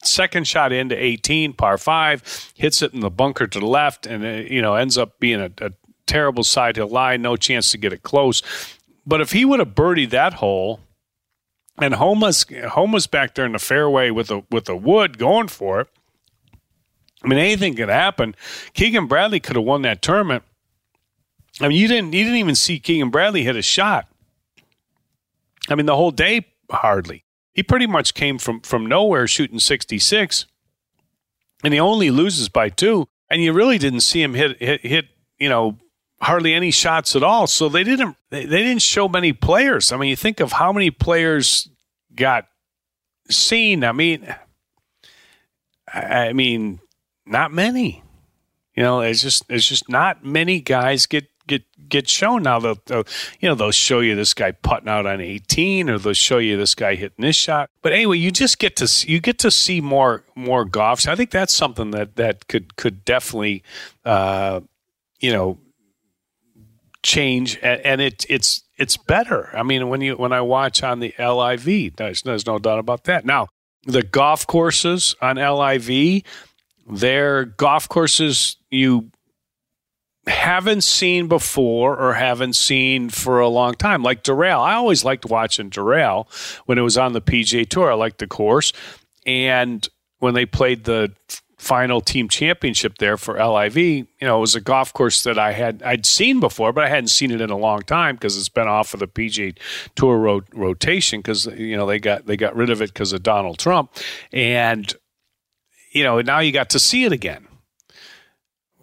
second 0.03 0.47
shot 0.47 0.71
into 0.71 0.95
18, 0.95 1.53
par 1.53 1.77
five, 1.77 2.51
hits 2.55 2.81
it 2.81 2.93
in 2.93 3.01
the 3.01 3.09
bunker 3.09 3.47
to 3.47 3.59
the 3.59 3.65
left, 3.65 4.05
and 4.05 4.23
it, 4.23 4.45
uh, 4.45 4.53
you 4.53 4.61
know 4.61 4.75
ends 4.75 4.97
up 4.97 5.19
being 5.19 5.41
a, 5.41 5.51
a 5.61 5.71
terrible 6.07 6.43
side 6.43 6.75
hill 6.75 6.87
lie, 6.87 7.17
no 7.17 7.35
chance 7.35 7.71
to 7.71 7.77
get 7.77 7.93
it 7.93 8.03
close. 8.03 8.41
But 9.05 9.21
if 9.21 9.31
he 9.31 9.45
would 9.45 9.59
have 9.59 9.75
birdied 9.75 10.11
that 10.11 10.35
hole, 10.35 10.79
and 11.81 11.93
Homa's 11.95 12.45
Homa's 12.71 13.07
back 13.07 13.35
there 13.35 13.45
in 13.45 13.53
the 13.53 13.59
fairway 13.59 14.09
with 14.09 14.31
a 14.31 14.43
with 14.51 14.67
a 14.69 14.75
wood 14.75 15.17
going 15.17 15.47
for 15.47 15.81
it. 15.81 15.87
I 17.23 17.27
mean, 17.27 17.39
anything 17.39 17.75
could 17.75 17.89
happen. 17.89 18.33
Keegan 18.73 19.07
Bradley 19.07 19.41
could 19.41 19.57
have 19.57 19.65
won 19.65 19.81
that 19.81 20.01
tournament. 20.01 20.43
I 21.59 21.67
mean, 21.67 21.77
you 21.77 21.87
didn't 21.87 22.13
you 22.13 22.23
didn't 22.23 22.39
even 22.39 22.55
see 22.55 22.79
Keegan 22.79 23.09
Bradley 23.09 23.43
hit 23.43 23.55
a 23.55 23.61
shot. 23.61 24.07
I 25.69 25.75
mean, 25.75 25.85
the 25.85 25.95
whole 25.95 26.11
day 26.11 26.47
hardly. 26.71 27.23
He 27.53 27.63
pretty 27.63 27.87
much 27.87 28.13
came 28.13 28.37
from 28.37 28.61
from 28.61 28.85
nowhere 28.85 29.27
shooting 29.27 29.59
66, 29.59 30.45
and 31.63 31.73
he 31.73 31.79
only 31.79 32.11
loses 32.11 32.49
by 32.49 32.69
two. 32.69 33.07
And 33.29 33.43
you 33.43 33.53
really 33.53 33.77
didn't 33.77 34.01
see 34.01 34.21
him 34.21 34.33
hit 34.33 34.61
hit, 34.61 34.85
hit 34.85 35.05
you 35.37 35.49
know 35.49 35.77
hardly 36.21 36.53
any 36.53 36.71
shots 36.71 37.15
at 37.15 37.23
all. 37.23 37.47
So 37.47 37.69
they 37.69 37.83
didn't 37.83 38.15
they, 38.29 38.45
they 38.45 38.63
didn't 38.63 38.81
show 38.81 39.07
many 39.07 39.33
players. 39.33 39.91
I 39.91 39.97
mean, 39.97 40.09
you 40.09 40.15
think 40.15 40.39
of 40.39 40.53
how 40.53 40.71
many 40.71 40.91
players 40.91 41.69
got 42.15 42.47
seen. 43.29 43.83
I 43.83 43.91
mean, 43.91 44.33
I 45.93 46.33
mean, 46.33 46.79
not 47.25 47.51
many. 47.51 48.03
You 48.75 48.83
know, 48.83 49.01
it's 49.01 49.21
just 49.21 49.43
it's 49.49 49.67
just 49.67 49.89
not 49.89 50.23
many 50.23 50.61
guys 50.61 51.05
get 51.05 51.27
get 51.89 52.09
shown 52.09 52.43
now. 52.43 52.59
They'll, 52.59 52.79
they'll, 52.85 53.03
you 53.39 53.49
know 53.49 53.55
they'll 53.55 53.71
show 53.71 53.99
you 53.99 54.15
this 54.15 54.33
guy 54.33 54.51
putting 54.51 54.89
out 54.89 55.05
on 55.05 55.21
18, 55.21 55.89
or 55.89 55.97
they'll 55.99 56.13
show 56.13 56.37
you 56.37 56.57
this 56.57 56.75
guy 56.75 56.95
hitting 56.95 57.23
this 57.23 57.35
shot. 57.35 57.69
But 57.81 57.93
anyway, 57.93 58.17
you 58.17 58.31
just 58.31 58.59
get 58.59 58.75
to 58.77 59.07
you 59.07 59.19
get 59.19 59.39
to 59.39 59.51
see 59.51 59.81
more 59.81 60.23
more 60.35 60.65
golf. 60.65 61.01
So 61.01 61.11
I 61.11 61.15
think 61.15 61.31
that's 61.31 61.53
something 61.53 61.91
that 61.91 62.15
that 62.15 62.47
could 62.47 62.75
could 62.75 63.03
definitely 63.05 63.63
uh, 64.05 64.61
you 65.19 65.31
know 65.31 65.57
change, 67.03 67.57
and, 67.61 67.81
and 67.81 68.01
it 68.01 68.25
it's 68.29 68.63
it's 68.77 68.97
better. 68.97 69.49
I 69.55 69.63
mean, 69.63 69.89
when 69.89 70.01
you 70.01 70.15
when 70.15 70.31
I 70.31 70.41
watch 70.41 70.83
on 70.83 70.99
the 70.99 71.13
LIV, 71.19 71.95
there's, 71.97 72.21
there's 72.23 72.45
no 72.45 72.59
doubt 72.59 72.79
about 72.79 73.03
that. 73.05 73.25
Now 73.25 73.49
the 73.83 74.03
golf 74.03 74.45
courses 74.47 75.15
on 75.21 75.37
LIV, 75.37 76.23
they're 76.87 77.45
golf 77.45 77.87
courses 77.89 78.57
you 78.69 79.11
haven't 80.29 80.83
seen 80.83 81.27
before 81.27 81.97
or 81.97 82.13
haven't 82.13 82.53
seen 82.53 83.09
for 83.09 83.39
a 83.39 83.49
long 83.49 83.73
time. 83.73 84.03
Like 84.03 84.23
Doral, 84.23 84.61
I 84.61 84.75
always 84.75 85.03
liked 85.03 85.25
watching 85.25 85.69
Doral 85.69 86.27
when 86.65 86.77
it 86.77 86.81
was 86.81 86.97
on 86.97 87.13
the 87.13 87.21
PGA 87.21 87.67
Tour. 87.67 87.91
I 87.91 87.95
liked 87.95 88.19
the 88.19 88.27
course, 88.27 88.71
and 89.25 89.87
when 90.19 90.33
they 90.33 90.45
played 90.45 90.85
the 90.85 91.13
final 91.57 91.99
team 91.99 92.29
championship 92.29 92.97
there 92.99 93.17
for 93.17 93.43
LIV, 93.43 93.77
you 93.77 94.07
know, 94.21 94.37
it 94.37 94.41
was 94.41 94.55
a 94.55 94.61
golf 94.61 94.93
course 94.93 95.23
that 95.23 95.37
I 95.37 95.51
had 95.51 95.83
I'd 95.83 96.05
seen 96.05 96.39
before, 96.39 96.71
but 96.71 96.85
I 96.85 96.89
hadn't 96.89 97.09
seen 97.09 97.31
it 97.31 97.41
in 97.41 97.49
a 97.49 97.57
long 97.57 97.81
time 97.81 98.15
because 98.15 98.37
it's 98.37 98.49
been 98.49 98.67
off 98.67 98.93
of 98.93 99.01
the 99.01 99.07
PGA 99.07 99.57
Tour 99.95 100.17
ro- 100.17 100.41
rotation 100.53 101.19
because 101.19 101.45
you 101.47 101.75
know 101.75 101.85
they 101.85 101.99
got 101.99 102.25
they 102.25 102.37
got 102.37 102.55
rid 102.55 102.69
of 102.69 102.81
it 102.81 102.93
because 102.93 103.13
of 103.13 103.23
Donald 103.23 103.59
Trump, 103.59 103.91
and 104.31 104.95
you 105.91 106.03
know 106.03 106.21
now 106.21 106.39
you 106.39 106.51
got 106.51 106.69
to 106.71 106.79
see 106.79 107.03
it 107.03 107.11
again 107.11 107.48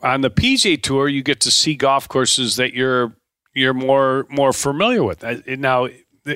on 0.03 0.21
the 0.21 0.31
PGA 0.31 0.81
Tour, 0.81 1.09
you 1.09 1.23
get 1.23 1.41
to 1.41 1.51
see 1.51 1.75
golf 1.75 2.09
courses 2.09 2.57
that 2.57 2.75
you're 2.75 3.15
you're 3.55 3.75
more 3.75 4.27
more 4.29 4.53
familiar 4.53 5.03
with. 5.03 5.25
Uh, 5.25 5.37
now, 5.47 5.89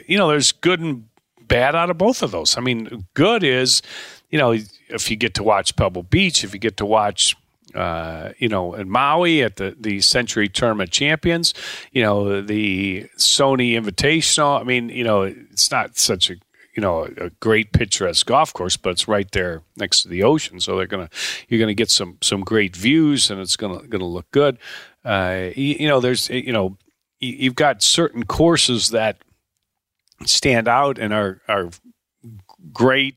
you 0.06 0.16
know, 0.16 0.28
there's 0.28 0.52
good 0.52 0.80
and 0.80 1.04
bad 1.46 1.74
out 1.74 1.90
of 1.90 1.98
both 1.98 2.22
of 2.22 2.30
those. 2.30 2.56
I 2.56 2.60
mean, 2.60 3.06
good 3.14 3.42
is, 3.42 3.82
you 4.30 4.38
know, 4.38 4.52
if 4.88 5.10
you 5.10 5.16
get 5.16 5.34
to 5.34 5.42
watch 5.42 5.76
Pebble 5.76 6.04
Beach, 6.04 6.44
if 6.44 6.54
you 6.54 6.60
get 6.60 6.76
to 6.78 6.86
watch 6.86 7.36
uh, 7.74 8.32
you 8.38 8.48
know, 8.48 8.74
in 8.74 8.90
Maui 8.90 9.42
at 9.42 9.56
the, 9.56 9.76
the 9.78 10.00
Sentry 10.00 10.48
Tournament 10.48 10.90
Champions, 10.90 11.54
you 11.92 12.02
know, 12.02 12.40
the 12.40 13.08
Sony 13.16 13.80
Invitational. 13.80 14.60
I 14.60 14.64
mean, 14.64 14.88
you 14.88 15.04
know, 15.04 15.22
it's 15.22 15.70
not 15.70 15.96
such 15.96 16.30
a 16.30 16.36
you 16.74 16.80
know 16.80 17.04
a, 17.04 17.26
a, 17.26 17.30
great 17.40 17.72
picturesque 17.72 18.26
golf 18.26 18.52
course, 18.52 18.76
but 18.76 18.90
it's 18.90 19.08
right 19.08 19.30
there 19.32 19.62
next 19.76 20.02
to 20.02 20.08
the 20.08 20.22
ocean, 20.22 20.60
so 20.60 20.76
they're 20.76 20.86
gonna 20.86 21.10
you're 21.48 21.60
gonna 21.60 21.74
get 21.74 21.90
some 21.90 22.18
some 22.22 22.42
great 22.42 22.76
views, 22.76 23.30
and 23.30 23.40
it's 23.40 23.56
gonna 23.56 23.86
gonna 23.86 24.06
look 24.06 24.30
good. 24.30 24.58
Uh, 25.04 25.48
you, 25.56 25.76
you, 25.80 25.88
know, 25.88 26.00
there's 26.00 26.28
you 26.28 26.52
know 26.52 26.76
you've 27.18 27.54
got 27.54 27.82
certain 27.82 28.24
courses 28.24 28.90
that 28.90 29.18
stand 30.24 30.68
out 30.68 30.98
and 30.98 31.12
are 31.12 31.40
are 31.48 31.70
great, 32.72 33.16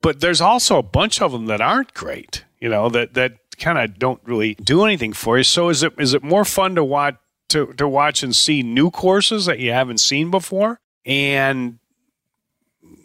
but 0.00 0.20
there's 0.20 0.40
also 0.40 0.78
a 0.78 0.82
bunch 0.82 1.20
of 1.20 1.32
them 1.32 1.46
that 1.46 1.60
aren't 1.60 1.94
great. 1.94 2.44
You 2.60 2.68
know 2.68 2.88
that 2.88 3.14
that 3.14 3.38
kind 3.58 3.78
of 3.78 3.98
don't 3.98 4.20
really 4.24 4.54
do 4.54 4.84
anything 4.84 5.12
for 5.12 5.38
you. 5.38 5.44
So 5.44 5.68
is 5.68 5.82
it 5.82 5.92
is 5.98 6.14
it 6.14 6.22
more 6.22 6.44
fun 6.44 6.74
to 6.76 6.84
watch 6.84 7.16
to 7.50 7.72
to 7.74 7.88
watch 7.88 8.22
and 8.22 8.34
see 8.34 8.62
new 8.62 8.90
courses 8.90 9.46
that 9.46 9.58
you 9.58 9.72
haven't 9.72 9.98
seen 9.98 10.30
before? 10.30 10.80
And 11.04 11.78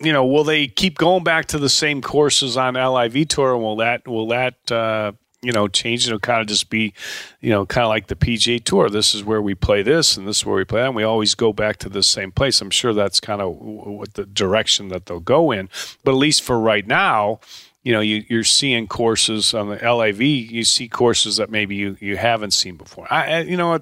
you 0.03 0.13
know, 0.13 0.25
will 0.25 0.43
they 0.43 0.67
keep 0.67 0.97
going 0.97 1.23
back 1.23 1.47
to 1.47 1.57
the 1.57 1.69
same 1.69 2.01
courses 2.01 2.57
on 2.57 2.75
LIV 2.75 3.27
tour? 3.29 3.53
And 3.53 3.63
will 3.63 3.77
that 3.77 4.07
will 4.07 4.27
that 4.27 4.71
uh, 4.71 5.13
you 5.41 5.51
know 5.51 5.67
change? 5.67 6.05
It'll 6.05 6.19
kind 6.19 6.41
of 6.41 6.47
just 6.47 6.69
be, 6.69 6.93
you 7.41 7.49
know, 7.49 7.65
kind 7.65 7.83
of 7.85 7.89
like 7.89 8.07
the 8.07 8.15
PGA 8.15 8.63
Tour. 8.63 8.89
This 8.89 9.15
is 9.15 9.23
where 9.23 9.41
we 9.41 9.55
play 9.55 9.81
this, 9.81 10.17
and 10.17 10.27
this 10.27 10.37
is 10.37 10.45
where 10.45 10.57
we 10.57 10.65
play 10.65 10.81
that. 10.81 10.87
And 10.87 10.95
we 10.95 11.03
always 11.03 11.35
go 11.35 11.53
back 11.53 11.77
to 11.77 11.89
the 11.89 12.03
same 12.03 12.31
place. 12.31 12.61
I'm 12.61 12.69
sure 12.69 12.93
that's 12.93 13.19
kind 13.19 13.41
of 13.41 13.55
what 13.55 14.15
the 14.15 14.25
direction 14.25 14.89
that 14.89 15.05
they'll 15.05 15.19
go 15.19 15.51
in. 15.51 15.69
But 16.03 16.11
at 16.11 16.17
least 16.17 16.43
for 16.43 16.59
right 16.59 16.85
now, 16.85 17.39
you 17.83 17.91
know, 17.91 17.99
you, 17.99 18.39
are 18.39 18.43
seeing 18.43 18.87
courses 18.87 19.53
on 19.53 19.69
the 19.69 19.75
LIV. 19.75 20.21
You 20.21 20.63
see 20.63 20.87
courses 20.87 21.35
that 21.37 21.49
maybe 21.49 21.75
you, 21.75 21.97
you 21.99 22.15
haven't 22.17 22.51
seen 22.51 22.77
before. 22.77 23.07
I, 23.11 23.41
you 23.41 23.57
know, 23.57 23.79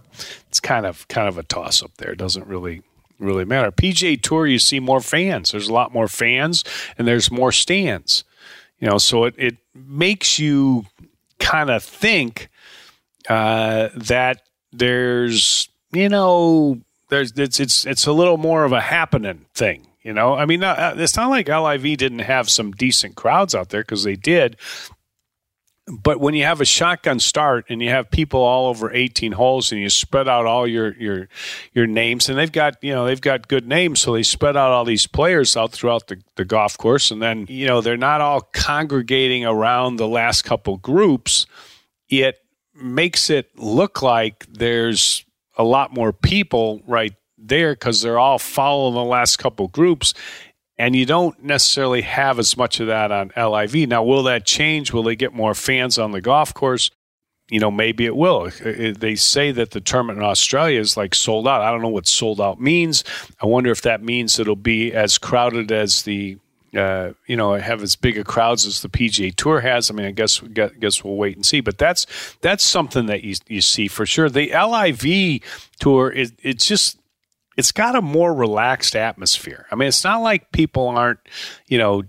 it's 0.49 0.59
kind 0.59 0.85
of 0.85 1.07
kind 1.07 1.27
of 1.27 1.37
a 1.37 1.43
toss 1.43 1.83
up 1.83 1.95
there. 1.97 2.11
It 2.11 2.17
doesn't 2.17 2.47
really 2.47 2.81
really 3.21 3.45
matter. 3.45 3.71
PGA 3.71 4.21
Tour, 4.21 4.47
you 4.47 4.59
see 4.59 4.79
more 4.79 5.01
fans. 5.01 5.51
There's 5.51 5.69
a 5.69 5.73
lot 5.73 5.93
more 5.93 6.07
fans, 6.07 6.63
and 6.97 7.07
there's 7.07 7.31
more 7.31 7.51
stands. 7.51 8.23
You 8.79 8.89
know, 8.89 8.97
so 8.97 9.25
it 9.25 9.35
it 9.37 9.57
makes 9.73 10.39
you 10.39 10.85
kind 11.39 11.69
of 11.69 11.83
think 11.83 12.49
uh, 13.29 13.89
that 13.95 14.41
there's 14.71 15.69
you 15.91 16.09
know 16.09 16.79
there's 17.09 17.31
it's 17.37 17.59
it's 17.59 17.85
it's 17.85 18.07
a 18.07 18.11
little 18.11 18.37
more 18.37 18.63
of 18.63 18.71
a 18.71 18.81
happening 18.81 19.45
thing. 19.53 19.87
You 20.01 20.13
know, 20.13 20.33
I 20.33 20.45
mean, 20.45 20.63
uh, 20.63 20.95
it's 20.97 21.15
not 21.15 21.29
like 21.29 21.47
LIV 21.47 21.97
didn't 21.97 22.19
have 22.19 22.49
some 22.49 22.71
decent 22.71 23.15
crowds 23.15 23.53
out 23.53 23.69
there 23.69 23.81
because 23.81 24.03
they 24.03 24.15
did, 24.15 24.57
but 25.91 26.21
when 26.21 26.33
you 26.33 26.45
have 26.45 26.61
a 26.61 26.65
shotgun 26.65 27.19
start 27.19 27.65
and 27.67 27.81
you 27.81 27.89
have 27.89 28.09
people 28.09 28.39
all 28.39 28.67
over 28.67 28.93
18 28.93 29.33
holes 29.33 29.71
and 29.71 29.81
you 29.81 29.89
spread 29.89 30.27
out 30.27 30.45
all 30.45 30.65
your 30.65 30.93
your 30.95 31.27
your 31.73 31.85
names 31.85 32.29
and 32.29 32.37
they've 32.37 32.51
got 32.51 32.81
you 32.81 32.93
know 32.93 33.05
they've 33.05 33.21
got 33.21 33.47
good 33.47 33.67
names 33.67 33.99
so 33.99 34.13
they 34.13 34.23
spread 34.23 34.55
out 34.55 34.71
all 34.71 34.85
these 34.85 35.05
players 35.05 35.57
out 35.57 35.71
throughout 35.71 36.07
the, 36.07 36.21
the 36.37 36.45
golf 36.45 36.77
course 36.77 37.11
and 37.11 37.21
then 37.21 37.45
you 37.49 37.67
know 37.67 37.81
they're 37.81 37.97
not 37.97 38.21
all 38.21 38.41
congregating 38.53 39.45
around 39.45 39.97
the 39.97 40.07
last 40.07 40.43
couple 40.43 40.77
groups 40.77 41.45
it 42.09 42.37
makes 42.73 43.29
it 43.29 43.49
look 43.57 44.01
like 44.01 44.45
there's 44.49 45.25
a 45.57 45.63
lot 45.63 45.93
more 45.93 46.13
people 46.13 46.81
right 46.87 47.13
there 47.37 47.73
because 47.73 48.01
they're 48.01 48.19
all 48.19 48.39
following 48.39 48.93
the 48.93 49.03
last 49.03 49.37
couple 49.37 49.67
groups 49.67 50.13
and 50.81 50.95
you 50.95 51.05
don't 51.05 51.43
necessarily 51.43 52.01
have 52.01 52.39
as 52.39 52.57
much 52.57 52.79
of 52.79 52.87
that 52.87 53.11
on 53.11 53.31
LIV. 53.37 53.87
Now, 53.87 54.03
will 54.03 54.23
that 54.23 54.47
change? 54.47 54.91
Will 54.91 55.03
they 55.03 55.15
get 55.15 55.31
more 55.31 55.53
fans 55.53 55.99
on 55.99 56.11
the 56.11 56.21
golf 56.21 56.55
course? 56.55 56.89
You 57.51 57.59
know, 57.59 57.69
maybe 57.69 58.07
it 58.07 58.15
will. 58.15 58.49
They 58.49 59.13
say 59.13 59.51
that 59.51 59.71
the 59.71 59.79
tournament 59.79 60.17
in 60.17 60.23
Australia 60.23 60.79
is 60.79 60.97
like 60.97 61.13
sold 61.13 61.47
out. 61.47 61.61
I 61.61 61.69
don't 61.69 61.83
know 61.83 61.89
what 61.89 62.07
sold 62.07 62.41
out 62.41 62.59
means. 62.59 63.03
I 63.39 63.45
wonder 63.45 63.69
if 63.69 63.83
that 63.83 64.01
means 64.01 64.39
it'll 64.39 64.55
be 64.55 64.91
as 64.91 65.19
crowded 65.19 65.71
as 65.71 66.01
the 66.01 66.39
uh, 66.75 67.11
you 67.27 67.35
know, 67.35 67.53
have 67.53 67.83
as 67.83 67.95
big 67.95 68.17
a 68.17 68.23
crowds 68.23 68.65
as 68.65 68.81
the 68.81 68.87
PGA 68.89 69.35
Tour 69.35 69.59
has. 69.59 69.91
I 69.91 69.93
mean, 69.93 70.05
I 70.07 70.11
guess 70.11 70.39
guess 70.39 71.03
we'll 71.03 71.17
wait 71.17 71.35
and 71.35 71.45
see. 71.45 71.59
But 71.59 71.77
that's 71.77 72.07
that's 72.41 72.63
something 72.63 73.05
that 73.05 73.23
you 73.23 73.35
you 73.47 73.61
see 73.61 73.87
for 73.87 74.07
sure. 74.07 74.29
The 74.29 74.51
LIV 74.51 75.43
Tour 75.79 76.09
is 76.09 76.33
it's 76.41 76.65
just 76.65 76.97
it's 77.57 77.71
got 77.71 77.95
a 77.95 78.01
more 78.01 78.33
relaxed 78.33 78.95
atmosphere. 78.95 79.67
I 79.71 79.75
mean, 79.75 79.87
it's 79.87 80.03
not 80.03 80.21
like 80.21 80.51
people 80.51 80.87
aren't, 80.87 81.19
you 81.67 81.77
know, 81.77 82.03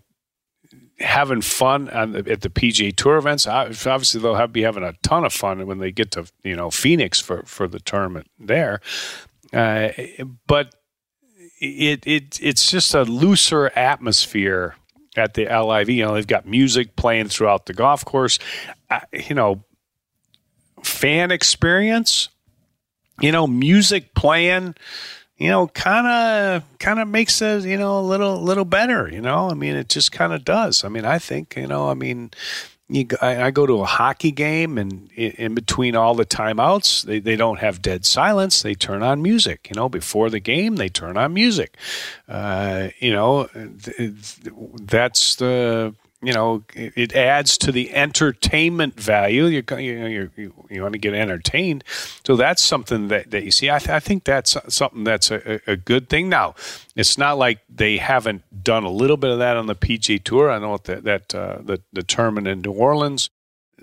having 1.02 1.40
fun 1.40 1.86
the, 1.86 2.24
at 2.30 2.40
the 2.40 2.48
PGA 2.48 2.94
Tour 2.94 3.16
events. 3.16 3.46
Obviously, 3.46 4.20
they'll 4.20 4.36
have, 4.36 4.52
be 4.52 4.62
having 4.62 4.84
a 4.84 4.94
ton 5.02 5.24
of 5.24 5.32
fun 5.32 5.66
when 5.66 5.78
they 5.78 5.92
get 5.92 6.12
to 6.12 6.26
you 6.42 6.56
know 6.56 6.70
Phoenix 6.70 7.20
for 7.20 7.42
for 7.44 7.68
the 7.68 7.80
tournament 7.80 8.28
there. 8.38 8.80
Uh, 9.52 9.88
but 10.46 10.74
it 11.60 12.06
it 12.06 12.38
it's 12.42 12.70
just 12.70 12.94
a 12.94 13.02
looser 13.02 13.70
atmosphere 13.76 14.76
at 15.16 15.34
the 15.34 15.44
LIV. 15.44 15.90
You 15.90 16.04
know, 16.04 16.14
they've 16.14 16.26
got 16.26 16.46
music 16.46 16.96
playing 16.96 17.28
throughout 17.28 17.66
the 17.66 17.74
golf 17.74 18.04
course. 18.04 18.38
Uh, 18.90 19.00
you 19.12 19.34
know, 19.34 19.64
fan 20.82 21.30
experience. 21.30 22.28
You 23.20 23.30
know, 23.30 23.46
music 23.46 24.14
playing 24.14 24.74
you 25.42 25.48
know, 25.48 25.66
kind 25.66 26.06
of 26.06 26.78
kind 26.78 27.00
of 27.00 27.08
makes 27.08 27.42
it, 27.42 27.64
you 27.64 27.76
know, 27.76 27.98
a 27.98 28.00
little 28.00 28.40
little 28.40 28.64
better. 28.64 29.08
You 29.12 29.20
know, 29.20 29.50
I 29.50 29.54
mean, 29.54 29.74
it 29.74 29.88
just 29.88 30.12
kind 30.12 30.32
of 30.32 30.44
does. 30.44 30.84
I 30.84 30.88
mean, 30.88 31.04
I 31.04 31.18
think, 31.18 31.56
you 31.56 31.66
know, 31.66 31.88
I 31.88 31.94
mean, 31.94 32.30
you, 32.88 33.08
I, 33.20 33.44
I, 33.44 33.50
go 33.50 33.66
to 33.66 33.80
a 33.80 33.84
hockey 33.84 34.30
game, 34.30 34.78
and 34.78 35.10
in, 35.16 35.32
in, 35.32 35.54
between 35.54 35.96
all 35.96 36.14
the 36.14 36.24
timeouts, 36.24 37.02
they, 37.02 37.18
they 37.18 37.34
don't 37.34 37.58
have 37.58 37.82
dead 37.82 38.04
silence. 38.04 38.62
They 38.62 38.74
turn 38.74 39.02
on 39.02 39.20
music. 39.20 39.68
You 39.68 39.74
know, 39.74 39.88
before 39.88 40.30
the 40.30 40.38
game, 40.38 40.76
they 40.76 40.88
turn 40.88 41.16
on 41.16 41.34
music. 41.34 41.76
Uh, 42.28 42.90
you 43.00 43.12
know, 43.12 43.48
that's 44.80 45.34
the 45.36 45.92
you 46.22 46.32
know, 46.32 46.62
it 46.74 47.14
adds 47.16 47.58
to 47.58 47.72
the 47.72 47.92
entertainment 47.92 48.98
value. 48.98 49.46
You 49.46 49.64
you 49.76 50.30
you, 50.36 50.54
you 50.70 50.82
want 50.82 50.92
to 50.92 50.98
get 50.98 51.14
entertained, 51.14 51.82
so 52.24 52.36
that's 52.36 52.62
something 52.62 53.08
that, 53.08 53.32
that 53.32 53.42
you 53.42 53.50
see. 53.50 53.68
I, 53.68 53.80
th- 53.80 53.90
I 53.90 53.98
think 53.98 54.22
that's 54.22 54.56
something 54.68 55.02
that's 55.02 55.32
a, 55.32 55.60
a, 55.66 55.74
good 55.74 56.08
thing. 56.08 56.28
Now, 56.28 56.54
it's 56.94 57.18
not 57.18 57.38
like 57.38 57.58
they 57.68 57.98
haven't 57.98 58.62
done 58.62 58.84
a 58.84 58.90
little 58.90 59.16
bit 59.16 59.30
of 59.30 59.40
that 59.40 59.56
on 59.56 59.66
the 59.66 59.74
PG 59.74 60.20
Tour. 60.20 60.48
I 60.48 60.60
know 60.60 60.78
that 60.84 61.02
that 61.02 61.34
uh, 61.34 61.58
the 61.60 61.82
the 61.92 62.04
tournament 62.04 62.46
in 62.46 62.60
New 62.62 62.72
Orleans, 62.72 63.28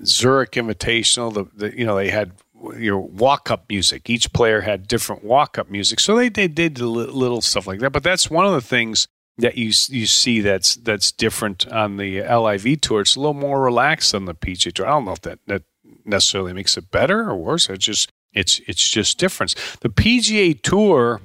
Zurich 0.06 0.54
Invitational. 0.54 1.34
The, 1.34 1.46
the 1.54 1.78
you 1.78 1.86
know 1.86 1.98
they 1.98 2.10
had 2.10 2.32
your 2.78 3.00
walk 3.00 3.52
up 3.52 3.66
music. 3.68 4.10
Each 4.10 4.32
player 4.32 4.62
had 4.62 4.88
different 4.88 5.26
walk 5.26 5.58
up 5.58 5.70
music, 5.70 6.00
so 6.00 6.16
they 6.16 6.30
they 6.30 6.48
did 6.48 6.80
little 6.80 7.42
stuff 7.42 7.68
like 7.68 7.82
that. 7.82 7.92
But 7.92 8.04
that's 8.04 8.30
one 8.30 8.46
of 8.46 8.54
the 8.54 8.62
things 8.62 9.10
that 9.40 9.58
you 9.58 9.68
you 9.90 10.06
see 10.06 10.42
that's 10.42 10.76
that's 10.76 11.12
different 11.12 11.68
on 11.68 11.98
the 11.98 12.22
LIV 12.22 12.82
tour. 12.82 13.02
It's 13.02 13.16
a 13.16 13.20
little 13.20 13.34
more 13.34 13.62
relaxed 13.62 14.12
than 14.12 14.26
the 14.26 14.36
PGA 14.36 14.74
tour. 14.74 14.86
I 14.86 14.92
don't 14.92 15.06
know 15.06 15.14
if 15.14 15.22
that 15.22 15.40
that 15.48 15.64
necessarily 16.06 16.54
makes 16.54 16.78
it 16.78 16.92
better 16.92 17.30
or 17.30 17.36
worse. 17.36 17.70
It's 17.70 17.86
just 17.86 18.12
it's 18.34 18.60
it's 18.68 18.88
just 18.88 19.18
difference. 19.18 19.56
The 19.82 19.90
PGA 19.90 20.62
tour, 20.62 21.22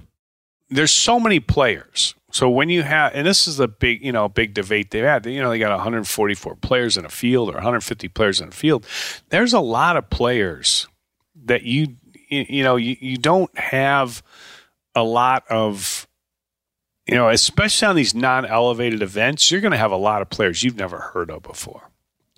there's 0.71 0.93
so 0.93 1.21
many 1.21 1.41
players. 1.41 2.15
So 2.31 2.51
when 2.51 2.69
you 2.69 2.83
have, 2.83 3.13
and 3.15 3.25
this 3.25 3.47
is 3.47 3.61
a 3.61 3.69
big, 3.69 4.05
you 4.05 4.11
know, 4.11 4.29
big 4.29 4.55
debate 4.55 4.91
they've 4.91 5.05
had. 5.05 5.25
You 5.25 5.41
know, 5.41 5.51
they 5.51 5.61
got 5.61 5.71
144 5.71 6.57
players 6.57 6.97
in 6.97 7.05
a 7.05 7.09
field 7.09 7.49
or 7.49 7.53
150 7.53 8.09
players 8.09 8.41
in 8.41 8.49
a 8.49 8.51
field. 8.51 8.85
There's 9.29 9.53
a 9.53 9.61
lot 9.61 9.97
of 9.97 10.11
players 10.11 10.89
that 11.45 11.63
you, 11.63 11.95
you 12.29 12.65
know, 12.65 12.75
you, 12.75 12.97
you 13.01 13.19
don't 13.19 13.57
have 13.57 14.21
a 14.97 15.05
lot 15.05 15.45
of 15.49 16.09
you 17.07 17.15
know, 17.15 17.29
especially 17.29 17.87
on 17.87 17.97
these 17.97 18.15
non-elevated 18.15 19.03
events, 19.03 19.51
you're 19.51 19.61
going 19.61 19.73
to 19.73 19.79
have 19.79 19.93
a 19.93 19.97
lot 19.97 20.23
of 20.23 20.31
players 20.31 20.63
you've 20.63 20.77
never 20.77 20.99
heard 20.99 21.31
of 21.31 21.43
before. 21.43 21.91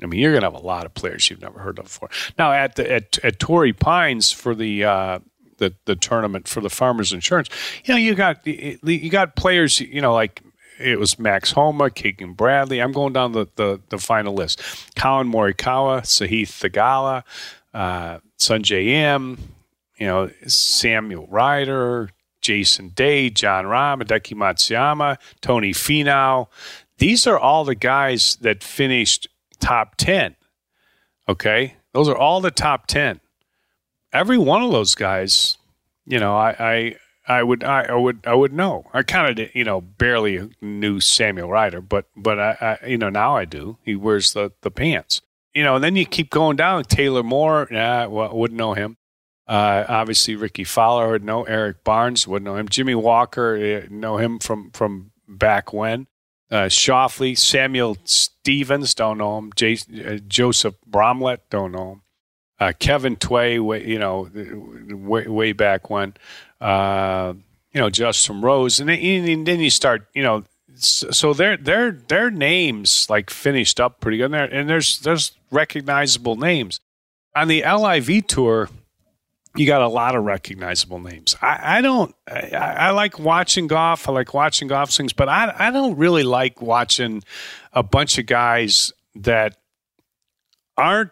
I 0.02 0.06
mean, 0.06 0.20
you're 0.20 0.32
going 0.32 0.42
to 0.42 0.50
have 0.50 0.60
a 0.60 0.66
lot 0.66 0.84
of 0.84 0.94
players 0.94 1.30
you've 1.30 1.40
never 1.40 1.58
heard 1.58 1.78
of 1.78 1.86
before. 1.86 2.10
Now, 2.38 2.52
at 2.52 2.76
the 2.76 2.90
at, 2.90 3.18
at 3.24 3.38
Torrey 3.38 3.72
Pines 3.72 4.32
for 4.32 4.54
the 4.54 4.84
uh, 4.84 5.18
the 5.58 5.74
the 5.86 5.96
tournament 5.96 6.48
for 6.48 6.60
the 6.60 6.68
Farmers 6.68 7.12
Insurance, 7.12 7.48
you 7.84 7.94
know, 7.94 7.98
you 7.98 8.14
got 8.14 8.46
you 8.46 9.10
got 9.10 9.36
players, 9.36 9.80
you 9.80 10.02
know, 10.02 10.12
like 10.12 10.42
it 10.78 10.98
was 10.98 11.18
Max 11.18 11.52
Homa, 11.52 11.90
Keegan 11.90 12.34
Bradley. 12.34 12.80
I'm 12.80 12.92
going 12.92 13.12
down 13.12 13.32
the, 13.32 13.46
the, 13.56 13.80
the 13.88 13.98
final 13.98 14.34
list. 14.34 14.62
Collin 14.94 15.30
Morikawa, 15.30 16.02
Sahith 16.02 16.50
Theegala, 16.60 17.22
uh, 17.72 18.18
Sungjae 18.38 18.86
Im, 18.88 19.38
you 19.98 20.06
know, 20.06 20.30
Samuel 20.46 21.26
Ryder, 21.28 22.10
Jason 22.46 22.90
Day, 22.90 23.28
Jon 23.28 23.64
Rahm, 23.64 24.00
Hideki 24.00 24.36
Matsuyama, 24.36 25.18
Tony 25.40 25.72
Finau. 25.72 26.46
These 26.98 27.26
are 27.26 27.36
all 27.36 27.64
the 27.64 27.74
guys 27.74 28.36
that 28.36 28.62
finished 28.62 29.26
top 29.58 29.96
10. 29.96 30.36
Okay? 31.28 31.74
Those 31.92 32.08
are 32.08 32.16
all 32.16 32.40
the 32.40 32.52
top 32.52 32.86
10. 32.86 33.20
Every 34.12 34.38
one 34.38 34.62
of 34.62 34.70
those 34.70 34.94
guys, 34.94 35.58
you 36.06 36.20
know, 36.20 36.36
I, 36.36 36.54
I 36.60 36.96
I 37.28 37.42
would 37.42 37.64
I, 37.64 37.82
I, 37.82 37.94
would 37.96 38.20
I 38.24 38.34
would 38.34 38.52
know. 38.52 38.84
I 38.94 39.02
kind 39.02 39.36
of 39.36 39.50
you 39.52 39.64
know 39.64 39.80
barely 39.80 40.48
knew 40.60 41.00
Samuel 41.00 41.50
Ryder, 41.50 41.80
but 41.80 42.06
but 42.16 42.38
I, 42.38 42.78
I, 42.80 42.86
you 42.86 42.96
know 42.96 43.10
now 43.10 43.36
I 43.36 43.44
do. 43.44 43.78
He 43.82 43.96
wears 43.96 44.32
the 44.32 44.52
the 44.60 44.70
pants. 44.70 45.20
You 45.52 45.64
know, 45.64 45.74
and 45.74 45.82
then 45.82 45.96
you 45.96 46.06
keep 46.06 46.30
going 46.30 46.56
down. 46.56 46.84
Taylor 46.84 47.24
Moore, 47.24 47.66
yeah, 47.68 48.06
well, 48.06 48.32
wouldn't 48.36 48.58
know 48.58 48.74
him. 48.74 48.96
Uh, 49.46 49.84
obviously, 49.88 50.34
Rickie 50.34 50.64
Fowler 50.64 51.10
would 51.10 51.24
know. 51.24 51.44
Erik 51.44 51.84
Barnes 51.84 52.26
would 52.26 52.42
know 52.42 52.56
him. 52.56 52.68
Jimmy 52.68 52.94
Walker 52.94 53.56
uh, 53.56 53.86
know 53.90 54.16
him 54.16 54.38
from 54.38 54.70
from 54.72 55.12
back 55.28 55.72
when. 55.72 56.08
Uh, 56.50 56.66
Schauffele, 56.66 57.36
Samuel 57.36 57.96
Stevens 58.04 58.94
don't 58.94 59.18
know 59.18 59.38
him. 59.38 59.52
Uh, 59.60 60.18
Joseph 60.26 60.76
Bramlett 60.86 61.48
don't 61.50 61.72
know 61.72 61.92
him. 61.92 62.02
Uh, 62.58 62.72
Kevin 62.78 63.16
Tway, 63.16 63.60
way, 63.60 63.86
you 63.86 63.98
know, 63.98 64.30
way, 64.34 65.26
way 65.26 65.52
back 65.52 65.90
when. 65.90 66.14
Uh, 66.60 67.34
you 67.72 67.80
know, 67.80 67.90
Justin 67.90 68.40
Rose, 68.40 68.80
and 68.80 68.88
then, 68.88 68.98
and 68.98 69.46
then 69.46 69.60
you 69.60 69.70
start, 69.70 70.08
you 70.14 70.22
know, 70.22 70.44
so 70.78 71.32
their 71.32 71.56
their 71.56 71.90
their 71.92 72.30
names 72.30 73.08
like 73.08 73.30
finished 73.30 73.80
up 73.80 74.00
pretty 74.00 74.18
good, 74.18 74.26
and, 74.26 74.34
there, 74.34 74.44
and 74.44 74.68
there's 74.68 74.98
there's 75.00 75.32
recognizable 75.50 76.36
names 76.36 76.80
on 77.34 77.48
the 77.48 77.62
LIV 77.62 78.26
tour 78.26 78.70
you 79.56 79.66
got 79.66 79.82
a 79.82 79.88
lot 79.88 80.14
of 80.14 80.24
recognizable 80.24 81.00
names. 81.00 81.36
I, 81.40 81.78
I 81.78 81.80
don't. 81.80 82.14
I, 82.28 82.50
I, 82.50 82.90
like 82.90 83.18
watching 83.18 83.66
golf. 83.66 84.08
I 84.08 84.12
like 84.12 84.34
watching 84.34 84.68
golf 84.68 84.90
swings, 84.90 85.12
but 85.12 85.28
I 85.28 85.54
I 85.58 85.70
don't 85.70 85.96
really 85.96 86.22
like 86.22 86.60
watching 86.60 87.22
a 87.72 87.82
bunch 87.82 88.18
of 88.18 88.26
guys 88.26 88.92
that 89.14 89.56
aren't 90.76 91.10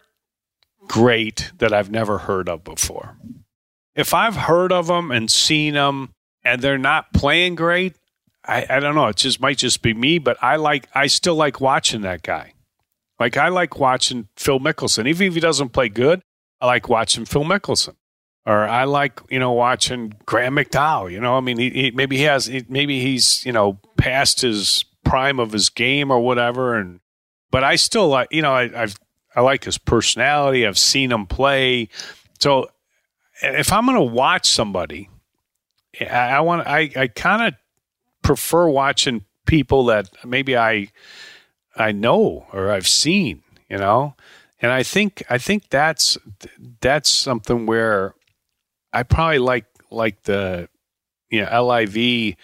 great 0.87 1.51
that 1.57 1.73
I've 1.73 1.91
never 1.91 2.19
heard 2.19 2.49
of 2.49 2.63
before. 2.63 3.17
If 3.95 4.13
I've 4.13 4.35
heard 4.35 4.71
of 4.71 4.87
them 4.87 5.11
and 5.11 5.31
seen 5.31 5.73
them 5.73 6.13
and 6.43 6.61
they're 6.61 6.77
not 6.77 7.13
playing 7.13 7.55
great, 7.55 7.95
I, 8.43 8.65
I 8.69 8.79
don't 8.79 8.95
know. 8.95 9.07
It 9.07 9.15
just 9.15 9.39
might 9.39 9.57
just 9.57 9.81
be 9.81 9.93
me, 9.93 10.19
but 10.19 10.37
I 10.41 10.57
like. 10.57 10.87
I 10.93 11.07
still 11.07 11.35
like 11.35 11.59
watching 11.59 12.01
that 12.01 12.21
guy. 12.21 12.53
Like 13.19 13.37
I 13.37 13.47
like 13.47 13.79
watching 13.79 14.27
Phil 14.35 14.59
Mickelson, 14.59 15.07
even 15.07 15.27
if 15.27 15.33
he 15.33 15.39
doesn't 15.39 15.69
play 15.69 15.89
good. 15.89 16.21
I 16.61 16.67
like 16.67 16.89
watching 16.89 17.25
Phil 17.25 17.43
Mickelson 17.43 17.95
or 18.45 18.67
I 18.67 18.83
like 18.83 19.19
you 19.29 19.39
know 19.39 19.51
watching 19.51 20.13
Graham 20.25 20.55
McDowell. 20.55 21.11
You 21.11 21.19
know, 21.19 21.37
I 21.37 21.41
mean, 21.41 21.57
he, 21.57 21.69
he 21.69 21.91
maybe 21.91 22.17
he 22.17 22.23
has 22.23 22.45
he, 22.45 22.63
maybe 22.69 22.99
he's 22.99 23.45
you 23.45 23.51
know 23.51 23.79
past 23.97 24.41
his 24.41 24.85
prime 25.03 25.39
of 25.39 25.51
his 25.51 25.69
game 25.69 26.11
or 26.11 26.19
whatever, 26.19 26.75
and 26.75 26.99
but 27.51 27.63
I 27.63 27.75
still 27.75 28.07
like 28.07 28.27
you 28.31 28.41
know 28.41 28.53
I, 28.53 28.83
I've 28.83 28.97
I 29.35 29.41
like 29.41 29.63
his 29.63 29.77
personality. 29.77 30.65
I've 30.65 30.77
seen 30.77 31.11
him 31.11 31.25
play, 31.25 31.89
so 32.39 32.69
if 33.41 33.73
I'm 33.73 33.85
going 33.85 33.97
to 33.97 34.03
watch 34.03 34.47
somebody, 34.47 35.09
I, 35.99 36.05
I 36.05 36.39
want 36.41 36.67
I 36.67 36.91
I 36.95 37.07
kind 37.07 37.47
of 37.47 37.53
prefer 38.21 38.67
watching 38.69 39.25
people 39.45 39.85
that 39.85 40.09
maybe 40.23 40.55
I 40.55 40.89
I 41.75 41.91
know 41.91 42.47
or 42.53 42.71
I've 42.71 42.87
seen. 42.87 43.43
You 43.69 43.77
know. 43.77 44.15
And 44.61 44.71
I 44.71 44.83
think 44.83 45.21
I 45.29 45.37
think 45.37 45.69
that's 45.69 46.17
that's 46.79 47.09
something 47.09 47.65
where 47.65 48.15
I 48.95 49.03
probably 49.03 49.39
like 49.39 49.65
like 49.91 50.23
the 50.23 50.69
you 51.29 51.43
know 51.43 51.63
LIV 51.63 52.35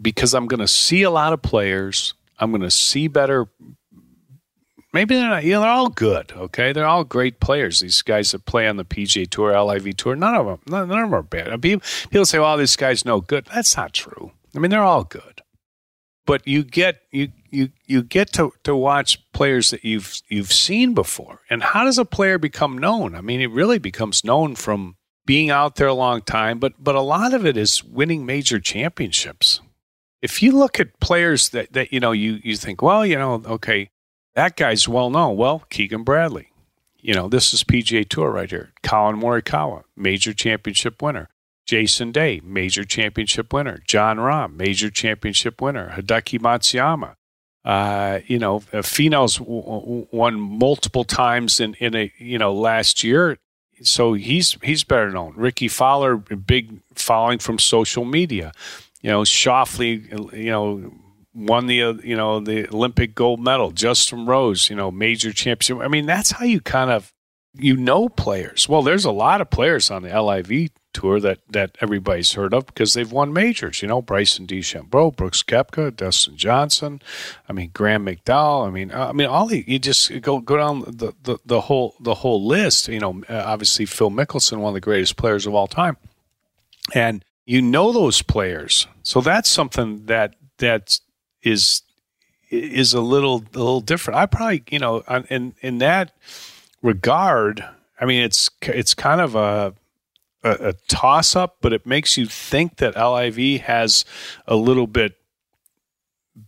because 0.00 0.34
I'm 0.34 0.46
going 0.46 0.60
to 0.60 0.68
see 0.68 1.02
a 1.02 1.10
lot 1.10 1.34
of 1.34 1.42
players. 1.42 2.14
I'm 2.38 2.50
going 2.50 2.62
to 2.62 2.70
see 2.70 3.08
better. 3.08 3.46
Maybe 4.94 5.16
they're 5.16 5.28
not. 5.28 5.44
You 5.44 5.52
know, 5.52 5.60
they're 5.60 5.70
all 5.70 5.90
good. 5.90 6.32
Okay, 6.32 6.72
they're 6.72 6.86
all 6.86 7.04
great 7.04 7.40
players. 7.40 7.80
These 7.80 8.00
guys 8.00 8.32
that 8.32 8.46
play 8.46 8.66
on 8.66 8.76
the 8.76 8.86
PGA 8.86 9.28
Tour, 9.28 9.60
LIV 9.60 9.98
Tour, 9.98 10.16
none 10.16 10.34
of 10.34 10.46
them, 10.46 10.60
none, 10.66 10.82
of 10.82 10.88
them 10.88 11.14
are 11.14 11.22
bad. 11.22 11.60
People, 11.60 11.86
people 12.10 12.24
say, 12.24 12.38
"Well, 12.38 12.56
this 12.56 12.76
guy's 12.76 13.04
no 13.04 13.20
good." 13.20 13.44
That's 13.52 13.76
not 13.76 13.92
true. 13.92 14.32
I 14.56 14.60
mean, 14.60 14.70
they're 14.70 14.82
all 14.82 15.04
good. 15.04 15.42
But 16.24 16.48
you 16.48 16.62
get 16.62 17.02
you 17.10 17.28
you 17.50 17.68
you 17.84 18.02
get 18.02 18.32
to, 18.34 18.52
to 18.64 18.74
watch 18.74 19.18
players 19.32 19.70
that 19.70 19.84
you've 19.84 20.22
you've 20.28 20.52
seen 20.52 20.94
before. 20.94 21.40
And 21.50 21.62
how 21.62 21.84
does 21.84 21.98
a 21.98 22.04
player 22.06 22.38
become 22.38 22.78
known? 22.78 23.14
I 23.14 23.20
mean, 23.20 23.42
it 23.42 23.50
really 23.50 23.78
becomes 23.78 24.24
known 24.24 24.54
from 24.54 24.96
being 25.28 25.50
out 25.50 25.74
there 25.74 25.86
a 25.86 25.92
long 25.92 26.22
time, 26.22 26.58
but 26.58 26.72
but 26.82 26.94
a 26.94 27.02
lot 27.02 27.34
of 27.34 27.44
it 27.44 27.58
is 27.58 27.84
winning 27.84 28.24
major 28.24 28.58
championships. 28.58 29.60
If 30.22 30.42
you 30.42 30.52
look 30.52 30.80
at 30.80 30.98
players 31.00 31.50
that, 31.50 31.74
that 31.74 31.92
you 31.92 32.00
know 32.00 32.12
you 32.12 32.40
you 32.42 32.56
think, 32.56 32.80
well, 32.80 33.04
you 33.04 33.16
know, 33.16 33.42
okay, 33.44 33.90
that 34.34 34.56
guy's 34.56 34.88
well 34.88 35.10
known. 35.10 35.36
Well, 35.36 35.64
Keegan 35.68 36.02
Bradley. 36.02 36.48
You 36.98 37.12
know, 37.12 37.28
this 37.28 37.52
is 37.52 37.62
PGA 37.62 38.08
Tour 38.08 38.30
right 38.30 38.48
here. 38.48 38.72
Collin 38.82 39.20
Morikawa, 39.20 39.84
major 39.94 40.32
championship 40.32 41.02
winner. 41.02 41.28
Jason 41.66 42.10
Day, 42.10 42.40
major 42.42 42.82
championship 42.82 43.52
winner. 43.52 43.82
Jon 43.86 44.16
Rahm, 44.16 44.56
major 44.56 44.88
championship 44.88 45.60
winner. 45.60 45.90
Hideki 45.90 46.40
Matsuyama. 46.40 47.16
Uh, 47.66 48.20
you 48.26 48.38
know, 48.38 48.60
Finau's 48.60 49.38
won 50.10 50.40
multiple 50.40 51.04
times 51.04 51.60
in, 51.60 51.74
in 51.74 51.94
a 51.94 52.10
you 52.16 52.38
know 52.38 52.54
last 52.54 53.04
year, 53.04 53.36
so 53.82 54.14
he's 54.14 54.56
he's 54.62 54.84
better 54.84 55.10
known. 55.10 55.34
Rickie 55.36 55.68
Fowler, 55.68 56.16
big 56.16 56.80
following 56.94 57.38
from 57.38 57.58
social 57.58 58.04
media. 58.04 58.52
You 59.02 59.10
know, 59.10 59.22
Schauffele, 59.22 60.32
you 60.36 60.50
know, 60.50 60.92
won 61.34 61.66
the 61.66 62.00
you 62.02 62.16
know 62.16 62.40
the 62.40 62.68
Olympic 62.68 63.14
gold 63.14 63.40
medal. 63.40 63.70
Justin 63.70 64.26
Rose, 64.26 64.68
you 64.68 64.76
know, 64.76 64.90
major 64.90 65.32
championship. 65.32 65.84
I 65.84 65.88
mean, 65.88 66.06
that's 66.06 66.32
how 66.32 66.44
you 66.44 66.60
kind 66.60 66.90
of 66.90 67.12
you 67.54 67.76
know 67.76 68.08
players. 68.08 68.68
Well, 68.68 68.82
there's 68.82 69.04
a 69.04 69.12
lot 69.12 69.40
of 69.40 69.50
players 69.50 69.90
on 69.90 70.02
the 70.02 70.20
LIV 70.20 70.70
tour 70.92 71.20
that 71.20 71.38
that 71.50 71.76
everybody's 71.80 72.32
heard 72.32 72.54
of 72.54 72.66
because 72.66 72.94
they've 72.94 73.10
won 73.10 73.32
majors. 73.32 73.82
You 73.82 73.88
know, 73.88 74.02
Bryson 74.02 74.46
DeChambeau, 74.46 75.14
Brooks 75.14 75.42
Koepka, 75.42 75.94
Dustin 75.94 76.36
Johnson. 76.36 77.00
I 77.48 77.52
mean, 77.52 77.70
Graham 77.72 78.06
McDowell. 78.06 78.66
I 78.66 78.70
mean, 78.70 78.90
uh, 78.90 79.08
I 79.08 79.12
mean, 79.12 79.28
all 79.28 79.52
you 79.52 79.78
just 79.78 80.20
go 80.20 80.40
go 80.40 80.56
down 80.56 80.80
the, 80.80 81.14
the 81.22 81.38
the 81.44 81.60
whole 81.62 81.94
the 82.00 82.14
whole 82.14 82.44
list. 82.44 82.88
You 82.88 83.00
know, 83.00 83.22
uh, 83.28 83.42
obviously 83.44 83.86
Phil 83.86 84.10
Mickelson, 84.10 84.58
one 84.58 84.70
of 84.70 84.74
the 84.74 84.80
greatest 84.80 85.16
players 85.16 85.46
of 85.46 85.54
all 85.54 85.66
time, 85.66 85.96
and 86.94 87.24
you 87.44 87.62
know 87.62 87.92
those 87.92 88.22
players. 88.22 88.86
So 89.02 89.20
that's 89.20 89.50
something 89.50 90.06
that 90.06 90.34
that 90.58 91.00
is 91.42 91.82
is 92.50 92.94
a 92.94 93.00
little 93.00 93.44
a 93.54 93.58
little 93.58 93.80
different. 93.80 94.18
I 94.18 94.26
probably 94.26 94.64
you 94.70 94.78
know 94.78 95.02
in 95.30 95.54
in 95.60 95.78
that 95.78 96.12
regard, 96.82 97.64
I 98.00 98.04
mean 98.04 98.22
it's 98.22 98.50
it's 98.62 98.94
kind 98.94 99.20
of 99.20 99.34
a 99.34 99.74
a, 100.48 100.68
a 100.68 100.72
toss 100.88 101.36
up, 101.36 101.58
but 101.60 101.72
it 101.72 101.86
makes 101.86 102.16
you 102.16 102.26
think 102.26 102.76
that 102.76 102.96
LIV 102.96 103.62
has 103.62 104.04
a 104.46 104.56
little 104.56 104.86
bit 104.86 105.14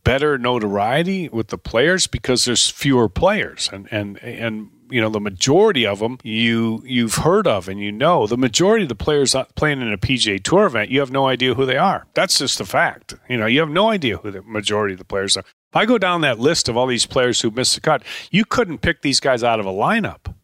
better 0.05 0.39
notoriety 0.39 1.29
with 1.29 1.49
the 1.49 1.59
players 1.59 2.07
because 2.07 2.45
there's 2.45 2.69
fewer 2.69 3.09
players. 3.09 3.69
And 3.73 3.89
and 3.91 4.19
and 4.23 4.71
you 4.91 5.01
know 5.01 5.09
the 5.09 5.21
majority 5.21 5.87
of 5.87 6.01
them 6.01 6.19
you 6.23 6.83
you've 6.85 7.17
heard 7.17 7.47
of 7.47 7.69
and 7.69 7.81
you 7.81 7.93
know. 7.93 8.27
The 8.27 8.37
majority 8.37 8.85
of 8.85 8.89
the 8.89 8.95
players 8.95 9.35
playing 9.55 9.81
in 9.81 9.93
a 9.93 9.99
PGA 9.99 10.43
Tour 10.43 10.67
event 10.67 10.91
you 10.91 11.01
have 11.01 11.11
no 11.11 11.27
idea 11.27 11.55
who 11.55 11.67
they 11.67 11.77
are. 11.77 12.07
That's 12.15 12.39
just 12.39 12.61
a 12.61 12.65
fact. 12.65 13.15
You 13.29 13.37
know 13.37 13.47
you 13.47 13.61
have 13.61 13.71
no 13.71 13.91
idea 13.91 14.19
who 14.19 14.31
the 14.31 14.43
majority 14.43 14.95
of 14.95 14.99
the 14.99 15.05
players 15.05 15.37
are. 15.37 15.41
If 15.41 15.77
I 15.77 15.87
go 15.87 15.99
down 15.99 16.23
that 16.23 16.41
list 16.41 16.69
of 16.69 16.77
all 16.77 16.87
these 16.87 17.07
players 17.07 17.41
who 17.41 17.51
missed 17.51 17.77
the 17.77 17.81
cut. 17.81 18.03
You 18.31 18.45
couldn't 18.45 18.79
pick 18.79 19.03
these 19.03 19.21
guys 19.21 19.45
out 19.45 19.61
of 19.61 19.67
a 19.67 19.73
lineup 19.73 20.35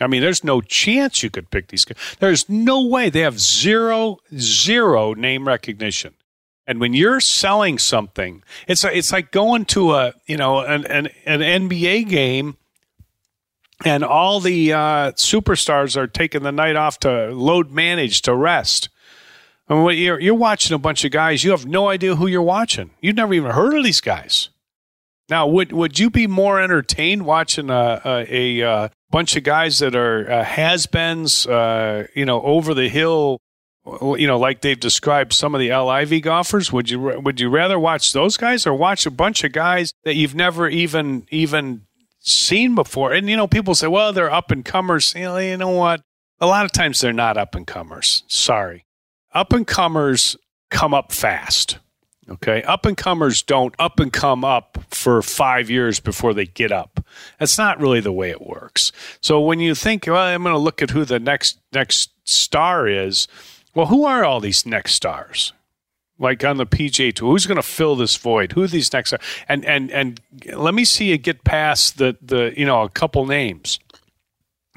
I 0.00 0.06
mean, 0.06 0.20
there's 0.22 0.42
no 0.42 0.60
chance 0.60 1.22
you 1.22 1.30
could 1.30 1.50
pick 1.50 1.68
these 1.68 1.84
guys. 1.84 1.96
There's 2.18 2.48
no 2.48 2.82
way. 2.84 3.10
They 3.10 3.20
have 3.20 3.38
zero, 3.38 4.18
zero 4.36 5.14
name 5.14 5.46
recognition. 5.46 6.14
And 6.66 6.80
when 6.80 6.94
you're 6.94 7.20
selling 7.20 7.78
something, 7.78 8.42
it's 8.66 8.84
it's 8.84 9.12
like 9.12 9.30
going 9.30 9.66
to 9.66 9.92
a 9.92 10.14
you 10.26 10.36
know 10.36 10.60
an 10.60 10.86
an, 10.86 11.08
an 11.26 11.68
NBA 11.68 12.08
game, 12.08 12.56
and 13.84 14.02
all 14.02 14.40
the 14.40 14.72
uh, 14.72 15.12
superstars 15.12 15.96
are 15.96 16.06
taking 16.06 16.42
the 16.42 16.52
night 16.52 16.74
off 16.74 16.98
to 17.00 17.30
load 17.32 17.70
manage 17.70 18.22
to 18.22 18.34
rest. 18.34 18.88
I 19.68 19.74
mean, 19.74 19.98
you're 19.98 20.18
you're 20.18 20.34
watching 20.34 20.74
a 20.74 20.78
bunch 20.78 21.04
of 21.04 21.12
guys. 21.12 21.44
You 21.44 21.50
have 21.50 21.66
no 21.66 21.88
idea 21.88 22.16
who 22.16 22.26
you're 22.26 22.42
watching. 22.42 22.90
You've 23.00 23.16
never 23.16 23.34
even 23.34 23.50
heard 23.50 23.74
of 23.74 23.84
these 23.84 24.00
guys. 24.00 24.48
Now, 25.28 25.46
would 25.46 25.72
would 25.72 25.98
you 25.98 26.10
be 26.10 26.26
more 26.26 26.60
entertained 26.60 27.24
watching 27.24 27.70
a 27.70 28.00
a, 28.04 28.60
a, 28.60 28.68
uh, 28.68 28.88
bunch 29.10 29.36
of 29.36 29.44
guys 29.44 29.78
that 29.78 29.94
are 29.94 30.30
uh, 30.30 30.44
has-beens, 30.44 31.46
uh, 31.46 32.06
you 32.14 32.26
know, 32.26 32.42
over 32.42 32.74
the 32.74 32.88
hill, 32.88 33.38
you 33.86 34.26
know, 34.26 34.38
like 34.38 34.60
they've 34.60 34.78
described 34.78 35.32
some 35.32 35.54
of 35.54 35.60
the 35.60 35.74
LIV 35.74 36.22
golfers? 36.22 36.72
Would 36.72 36.90
you 36.90 37.00
would 37.00 37.40
you 37.40 37.48
rather 37.48 37.78
watch 37.78 38.12
those 38.12 38.36
guys 38.36 38.66
or 38.66 38.74
watch 38.74 39.06
a 39.06 39.10
bunch 39.10 39.44
of 39.44 39.52
guys 39.52 39.92
that 40.04 40.14
you've 40.14 40.34
never 40.34 40.68
even 40.68 41.26
even 41.30 41.82
seen 42.20 42.74
before? 42.74 43.12
And 43.12 43.30
you 43.30 43.36
know, 43.36 43.46
people 43.46 43.74
say, 43.74 43.86
well, 43.86 44.12
they're 44.12 44.32
up 44.32 44.50
and 44.50 44.64
comers. 44.64 45.14
You 45.14 45.22
know, 45.22 45.38
you 45.38 45.56
know 45.56 45.70
what? 45.70 46.02
A 46.40 46.46
lot 46.46 46.66
of 46.66 46.72
times 46.72 47.00
they're 47.00 47.12
not 47.14 47.38
up 47.38 47.54
and 47.54 47.66
comers. 47.66 48.24
Sorry, 48.26 48.84
up 49.32 49.54
and 49.54 49.66
comers 49.66 50.36
come 50.70 50.92
up 50.92 51.12
fast. 51.12 51.78
Okay. 52.28 52.62
Up 52.62 52.86
and 52.86 52.96
comers 52.96 53.42
don't 53.42 53.74
up 53.78 54.00
and 54.00 54.12
come 54.12 54.44
up 54.44 54.78
for 54.90 55.20
five 55.20 55.68
years 55.68 56.00
before 56.00 56.32
they 56.32 56.46
get 56.46 56.72
up. 56.72 57.04
That's 57.38 57.58
not 57.58 57.80
really 57.80 58.00
the 58.00 58.12
way 58.12 58.30
it 58.30 58.40
works. 58.40 58.92
So 59.20 59.40
when 59.40 59.60
you 59.60 59.74
think, 59.74 60.06
well, 60.06 60.16
I'm 60.16 60.42
going 60.42 60.54
to 60.54 60.58
look 60.58 60.80
at 60.80 60.90
who 60.90 61.04
the 61.04 61.18
next 61.20 61.58
next 61.72 62.10
star 62.24 62.88
is, 62.88 63.28
well, 63.74 63.86
who 63.86 64.04
are 64.04 64.24
all 64.24 64.40
these 64.40 64.64
next 64.64 64.94
stars? 64.94 65.52
Like 66.18 66.44
on 66.44 66.56
the 66.56 66.66
PGA 66.66 67.12
Tour, 67.12 67.32
who's 67.32 67.46
going 67.46 67.56
to 67.56 67.62
fill 67.62 67.96
this 67.96 68.16
void? 68.16 68.52
Who 68.52 68.66
these 68.66 68.92
next? 68.92 69.12
are? 69.12 69.18
And 69.48 69.64
and 69.64 69.90
and 69.90 70.20
let 70.54 70.72
me 70.72 70.84
see 70.84 71.10
you 71.10 71.18
get 71.18 71.44
past 71.44 71.98
the 71.98 72.16
the 72.22 72.54
you 72.56 72.64
know 72.64 72.82
a 72.82 72.88
couple 72.88 73.26
names, 73.26 73.80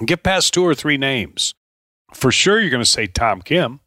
get 0.06 0.24
past 0.24 0.54
two 0.54 0.66
or 0.66 0.76
three 0.76 0.98
names. 0.98 1.54
For 2.14 2.32
sure, 2.32 2.60
you're 2.60 2.72
going 2.72 2.84
to 2.84 2.90
say 2.90 3.06
Tom 3.06 3.42
Kim. 3.42 3.82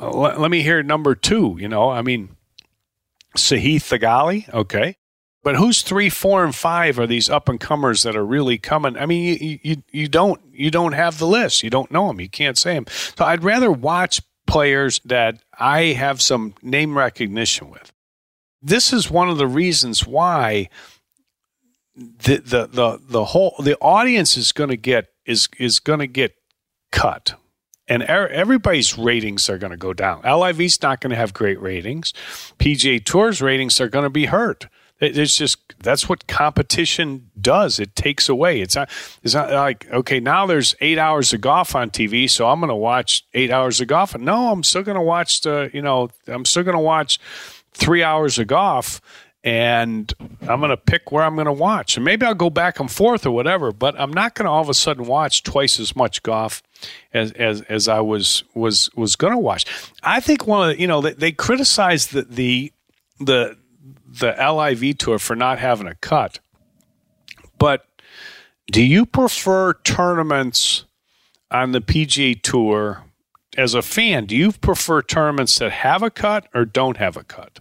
Uh, 0.00 0.10
let, 0.10 0.40
let 0.40 0.50
me 0.50 0.62
hear 0.62 0.82
number 0.82 1.14
two. 1.14 1.56
You 1.60 1.68
know, 1.68 1.90
I 1.90 2.00
mean, 2.00 2.36
Sahith 3.36 3.88
Theegala, 3.88 4.52
okay. 4.52 4.96
But 5.42 5.56
who's 5.56 5.82
three, 5.82 6.08
four, 6.08 6.44
and 6.44 6.54
five 6.54 6.98
are 6.98 7.06
these 7.06 7.28
up 7.28 7.48
and 7.48 7.58
comers 7.58 8.04
that 8.04 8.16
are 8.16 8.24
really 8.24 8.58
coming? 8.58 8.96
I 8.96 9.06
mean, 9.06 9.38
you, 9.40 9.58
you 9.62 9.76
you 9.90 10.08
don't 10.08 10.40
you 10.52 10.70
don't 10.70 10.92
have 10.92 11.18
the 11.18 11.26
list. 11.26 11.62
You 11.64 11.70
don't 11.70 11.90
know 11.90 12.06
them. 12.06 12.20
You 12.20 12.28
can't 12.28 12.56
say 12.56 12.74
them. 12.74 12.86
So 12.88 13.24
I'd 13.24 13.42
rather 13.42 13.72
watch 13.72 14.22
players 14.46 15.00
that 15.04 15.42
I 15.58 15.86
have 15.94 16.22
some 16.22 16.54
name 16.62 16.96
recognition 16.96 17.70
with. 17.70 17.92
This 18.60 18.92
is 18.92 19.10
one 19.10 19.28
of 19.28 19.38
the 19.38 19.48
reasons 19.48 20.06
why 20.06 20.68
the 21.96 22.36
the 22.36 22.66
the, 22.66 23.00
the 23.02 23.24
whole 23.26 23.56
the 23.58 23.76
audience 23.78 24.36
is 24.36 24.52
going 24.52 24.70
to 24.70 24.76
get 24.76 25.08
is 25.26 25.48
is 25.58 25.80
going 25.80 25.98
to 25.98 26.06
get 26.06 26.34
cut 26.92 27.34
and 27.92 28.02
er, 28.04 28.26
everybody's 28.28 28.96
ratings 28.96 29.50
are 29.50 29.58
going 29.58 29.70
to 29.70 29.76
go 29.76 29.92
down. 29.92 30.22
LIV's 30.22 30.80
not 30.80 31.02
going 31.02 31.10
to 31.10 31.16
have 31.16 31.34
great 31.34 31.60
ratings. 31.60 32.14
PGA 32.58 33.04
Tour's 33.04 33.42
ratings 33.42 33.82
are 33.82 33.88
going 33.88 34.04
to 34.04 34.10
be 34.10 34.26
hurt. 34.26 34.66
It's 34.98 35.36
just 35.36 35.58
that's 35.80 36.08
what 36.08 36.26
competition 36.26 37.28
does. 37.38 37.80
It 37.80 37.94
takes 37.96 38.28
away. 38.28 38.60
It's 38.60 38.76
not. 38.76 38.88
It's 39.24 39.34
not 39.34 39.50
like 39.50 39.90
okay, 39.90 40.20
now 40.20 40.46
there's 40.46 40.76
eight 40.80 40.96
hours 40.96 41.32
of 41.32 41.40
golf 41.40 41.74
on 41.74 41.90
TV, 41.90 42.30
so 42.30 42.48
I'm 42.48 42.60
going 42.60 42.68
to 42.68 42.76
watch 42.76 43.26
eight 43.34 43.50
hours 43.50 43.80
of 43.80 43.88
golf. 43.88 44.16
No, 44.16 44.52
I'm 44.52 44.62
still 44.62 44.84
going 44.84 44.94
to 44.94 45.02
watch 45.02 45.40
the. 45.40 45.70
You 45.74 45.82
know, 45.82 46.08
I'm 46.28 46.44
still 46.44 46.62
going 46.62 46.76
to 46.76 46.82
watch 46.82 47.18
three 47.72 48.04
hours 48.04 48.38
of 48.38 48.46
golf 48.46 49.00
and 49.44 50.12
I'm 50.42 50.60
going 50.60 50.70
to 50.70 50.76
pick 50.76 51.10
where 51.10 51.24
I'm 51.24 51.34
going 51.34 51.46
to 51.46 51.52
watch. 51.52 51.96
And 51.96 52.04
maybe 52.04 52.24
I'll 52.24 52.34
go 52.34 52.50
back 52.50 52.78
and 52.78 52.90
forth 52.90 53.26
or 53.26 53.32
whatever, 53.32 53.72
but 53.72 53.98
I'm 53.98 54.12
not 54.12 54.34
going 54.34 54.46
to 54.46 54.50
all 54.50 54.60
of 54.60 54.68
a 54.68 54.74
sudden 54.74 55.06
watch 55.06 55.42
twice 55.42 55.80
as 55.80 55.96
much 55.96 56.22
golf 56.22 56.62
as 57.12 57.32
as, 57.32 57.62
as 57.62 57.88
I 57.88 58.00
was 58.00 58.44
was 58.54 58.90
was 58.94 59.16
going 59.16 59.32
to 59.32 59.38
watch. 59.38 59.64
I 60.02 60.20
think 60.20 60.46
one 60.46 60.70
of 60.70 60.76
the, 60.76 60.80
you 60.80 60.86
know 60.86 61.00
they, 61.00 61.12
they 61.12 61.32
criticized 61.32 62.12
the 62.12 62.22
the 62.22 62.72
the 63.18 63.56
the 64.06 64.32
LIV 64.32 64.98
tour 64.98 65.18
for 65.18 65.34
not 65.34 65.58
having 65.58 65.86
a 65.86 65.94
cut. 65.96 66.38
But 67.58 67.86
do 68.70 68.82
you 68.82 69.06
prefer 69.06 69.74
tournaments 69.74 70.84
on 71.50 71.72
the 71.72 71.80
PGA 71.80 72.40
Tour 72.40 73.04
as 73.56 73.74
a 73.74 73.82
fan? 73.82 74.26
Do 74.26 74.36
you 74.36 74.52
prefer 74.52 75.02
tournaments 75.02 75.58
that 75.58 75.72
have 75.72 76.02
a 76.02 76.10
cut 76.10 76.48
or 76.54 76.64
don't 76.64 76.96
have 76.96 77.16
a 77.16 77.24
cut? 77.24 77.60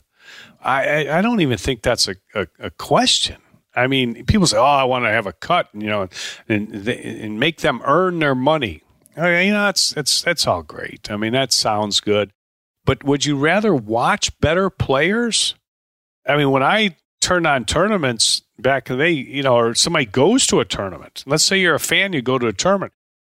I, 0.64 1.18
I 1.18 1.22
don't 1.22 1.42
even 1.42 1.58
think 1.58 1.82
that's 1.82 2.08
a, 2.08 2.16
a, 2.36 2.48
a, 2.60 2.70
question. 2.70 3.38
I 3.76 3.88
mean, 3.88 4.26
people 4.26 4.48
say, 4.48 4.58
"Oh, 4.58 4.64
I 4.64 4.84
want 4.84 5.06
to 5.06 5.10
have 5.10 5.26
a 5.26 5.34
cut," 5.34 5.70
you 5.74 5.88
know, 5.88 6.08
and, 6.48 6.88
and 6.88 7.40
make 7.40 7.62
them 7.62 7.82
earn 7.84 8.20
their 8.20 8.36
money. 8.36 8.84
Oh, 9.18 9.22
okay, 9.22 9.48
you 9.48 9.54
know, 9.54 9.66
that's 9.66 9.92
that's 9.92 10.22
that's 10.22 10.46
all 10.46 10.62
great. 10.62 11.10
I 11.10 11.18
mean, 11.18 11.34
that 11.34 11.52
sounds 11.52 12.00
good. 12.00 12.32
But 12.86 13.04
would 13.04 13.26
you 13.26 13.38
rather 13.38 13.74
watch 13.74 14.38
better 14.40 14.70
players? 14.70 15.56
I 16.28 16.38
mean, 16.38 16.52
when 16.52 16.64
I 16.64 16.96
turn 17.22 17.46
on 17.46 17.66
tournaments 17.66 18.42
back 18.60 18.90
in 18.90 18.98
the 18.98 19.04
day, 19.04 19.12
you 19.12 19.44
know, 19.44 19.56
or 19.56 19.76
somebody 19.76 20.06
goes 20.06 20.46
to 20.48 20.60
a 20.60 20.66
tournament. 20.66 21.24
Let's 21.26 21.44
say 21.44 21.60
you're 21.60 21.76
a 21.76 21.80
fan, 21.80 22.14
you 22.14 22.22
go 22.22 22.38
to 22.38 22.48
a 22.48 22.54
tournament 22.54 22.94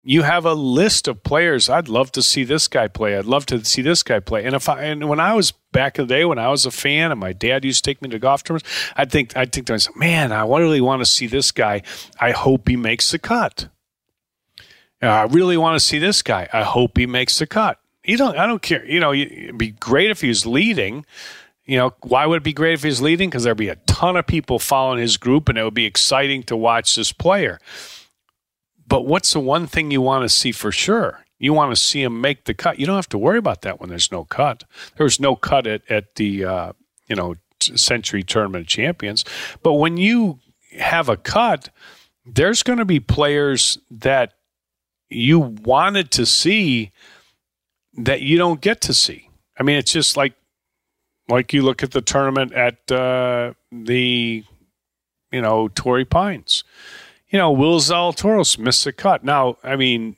you 0.04 0.24
have 0.24 0.46
a 0.46 0.54
list 0.54 1.08
of 1.08 1.24
players. 1.24 1.70
I'd 1.70 1.88
love 1.88 2.12
to 2.14 2.24
see 2.24 2.44
this 2.44 2.68
guy 2.68 2.88
play. 2.88 3.18
I'd 3.18 3.26
love 3.26 3.46
to 3.48 3.64
see 3.64 3.82
this 3.82 4.02
guy 4.02 4.20
play. 4.20 4.46
And 4.46 4.56
if 4.56 4.68
I 4.68 4.84
and 4.84 5.08
when 5.08 5.20
I 5.20 5.34
was 5.34 5.52
back 5.72 6.00
in 6.00 6.08
the 6.08 6.14
day 6.14 6.26
when 6.26 6.40
I 6.40 6.50
was 6.50 6.66
a 6.66 6.72
fan 6.72 7.12
and 7.12 7.20
my 7.20 7.34
dad 7.34 7.64
used 7.64 7.84
to 7.84 7.90
take 7.90 8.02
me 8.02 8.10
to 8.10 8.20
golf 8.20 8.44
tournaments, 8.44 8.70
I'd 8.96 9.12
think 9.12 9.38
I'd 9.38 9.52
think 9.52 9.68
to 9.68 9.74
myself, 9.74 9.96
man, 9.96 10.32
I 10.32 10.44
really 10.44 10.82
want 10.82 11.02
to 11.02 11.06
see 11.06 11.28
this 11.28 11.52
guy. 11.52 11.84
I 12.20 12.32
hope 12.32 12.68
he 12.68 12.76
makes 12.76 13.12
the 13.12 13.20
cut. 13.20 13.70
Uh, 15.04 15.08
I 15.08 15.24
really 15.24 15.58
want 15.58 15.76
to 15.76 15.80
see 15.80 16.00
this 16.00 16.22
guy. 16.22 16.48
I 16.54 16.64
hope 16.64 16.98
he 16.98 17.06
makes 17.06 17.40
the 17.40 17.48
cut. 17.48 17.80
You 18.04 18.18
don't. 18.18 18.38
I 18.38 18.48
don't 18.48 18.62
care. 18.62 18.86
You 18.86 19.00
know, 19.00 19.14
it'd 19.14 19.58
be 19.58 19.72
great 19.72 20.10
if 20.10 20.22
he 20.22 20.30
was 20.30 20.46
leading. 20.46 21.06
You 21.66 21.78
know, 21.78 21.94
why 22.02 22.26
would 22.26 22.38
it 22.38 22.44
be 22.44 22.54
great 22.54 22.74
if 22.74 22.84
he's 22.84 23.02
leading? 23.02 23.30
Because 23.30 23.44
there'd 23.44 23.56
be 23.56 23.70
a 23.70 23.76
ton 23.88 24.18
of 24.18 24.26
people 24.26 24.58
following 24.58 25.00
his 25.00 25.18
group, 25.18 25.48
and 25.48 25.60
it 25.60 25.64
would 25.64 25.76
be 25.76 25.86
exciting 25.86 26.42
to 26.44 26.58
watch 26.58 26.96
this 26.96 27.12
player. 27.12 27.60
But 28.92 29.06
what's 29.06 29.32
the 29.32 29.40
one 29.40 29.68
thing 29.68 29.90
you 29.90 30.02
want 30.02 30.24
to 30.24 30.28
see 30.28 30.52
for 30.52 30.70
sure? 30.70 31.24
You 31.40 31.54
want 31.54 31.74
to 31.74 31.82
see 31.82 32.04
him 32.04 32.20
make 32.20 32.44
the 32.44 32.54
cut. 32.54 32.78
You 32.78 32.86
don't 32.86 32.98
have 32.98 33.08
to 33.10 33.18
worry 33.18 33.38
about 33.38 33.62
that 33.62 33.80
when 33.80 33.90
there's 33.90 34.12
no 34.12 34.26
cut. 34.26 34.66
There 34.98 35.06
was 35.06 35.18
no 35.18 35.38
cut 35.38 35.66
at, 35.66 35.90
at 35.90 36.16
the, 36.16 36.44
uh, 36.44 36.74
you 37.08 37.16
know, 37.16 37.36
Sentry 37.62 38.22
Tournament 38.22 38.68
Champions. 38.68 39.24
But 39.64 39.76
when 39.76 39.96
you 39.96 40.40
have 40.78 41.08
a 41.08 41.16
cut, 41.16 41.70
there's 42.26 42.64
going 42.64 42.80
to 42.80 42.86
be 42.86 43.00
players 43.00 43.78
that 43.90 44.34
you 45.10 45.40
wanted 45.40 46.12
to 46.12 46.26
see 46.26 46.92
that 47.94 48.20
you 48.20 48.38
don't 48.38 48.60
get 48.60 48.82
to 48.82 48.94
see. 48.94 49.30
I 49.58 49.64
mean, 49.64 49.78
it's 49.78 49.94
just 49.94 50.18
like 50.18 50.34
like 51.30 51.54
you 51.54 51.62
look 51.62 51.82
at 51.82 51.92
the 51.92 52.02
tournament 52.02 52.52
at 52.52 52.92
uh, 52.92 53.54
the 53.72 54.44
you 55.32 55.42
know 55.42 55.70
Torrey 55.70 56.04
Pines. 56.04 56.66
You 57.32 57.40
know, 57.40 57.52
Will 57.52 57.80
Zalatoris 57.80 58.60
missed 58.60 58.84
the 58.84 58.94
cut. 58.94 59.24
Now, 59.24 59.58
I 59.64 59.76
mean, 59.76 60.18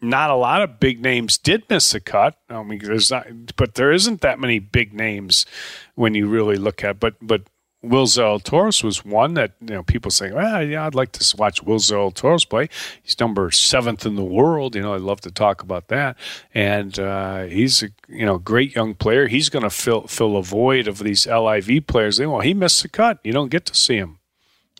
not 0.00 0.30
a 0.30 0.34
lot 0.34 0.62
of 0.62 0.80
big 0.80 1.02
names 1.02 1.38
did 1.38 1.64
miss 1.68 1.92
the 1.92 2.00
cut. 2.00 2.36
I 2.48 2.62
mean, 2.62 2.80
there's 2.82 3.10
not, 3.10 3.26
but 3.56 3.74
there 3.74 3.92
isn't 3.92 4.20
that 4.22 4.38
many 4.38 4.58
big 4.58 4.94
names 4.94 5.44
when 5.94 6.14
you 6.14 6.26
really 6.26 6.56
look 6.56 6.82
at. 6.82 6.98
But 6.98 7.14
but 7.20 7.42
Will 7.82 8.06
Zalatoris 8.06 8.82
was 8.82 9.04
one 9.04 9.34
that 9.34 9.52
you 9.60 9.74
know 9.74 9.82
people 9.82 10.10
say, 10.10 10.32
well, 10.32 10.64
yeah, 10.64 10.86
I'd 10.86 10.94
like 10.94 11.12
to 11.12 11.36
watch 11.36 11.62
Will 11.62 11.78
Zalatoris 11.78 12.48
play. 12.48 12.68
He's 13.02 13.18
number 13.20 13.50
seventh 13.50 14.04
in 14.04 14.16
the 14.16 14.24
world. 14.24 14.74
You 14.74 14.82
know, 14.82 14.94
I'd 14.94 15.00
love 15.00 15.20
to 15.22 15.30
talk 15.30 15.62
about 15.62 15.88
that. 15.88 16.16
And 16.54 16.98
uh, 16.98 17.44
he's 17.44 17.82
a 17.82 17.88
you 18.08 18.26
know 18.26 18.38
great 18.38 18.74
young 18.74 18.94
player. 18.94 19.26
He's 19.26 19.48
going 19.48 19.64
to 19.64 19.70
fill 19.70 20.06
fill 20.06 20.36
a 20.36 20.42
void 20.42 20.88
of 20.88 20.98
these 20.98 21.26
LIV 21.26 21.86
players. 21.86 22.16
They 22.16 22.26
well, 22.26 22.40
he 22.40 22.54
missed 22.54 22.82
the 22.82 22.88
cut. 22.88 23.18
You 23.22 23.32
don't 23.32 23.50
get 23.50 23.66
to 23.66 23.74
see 23.74 23.96
him. 23.96 24.17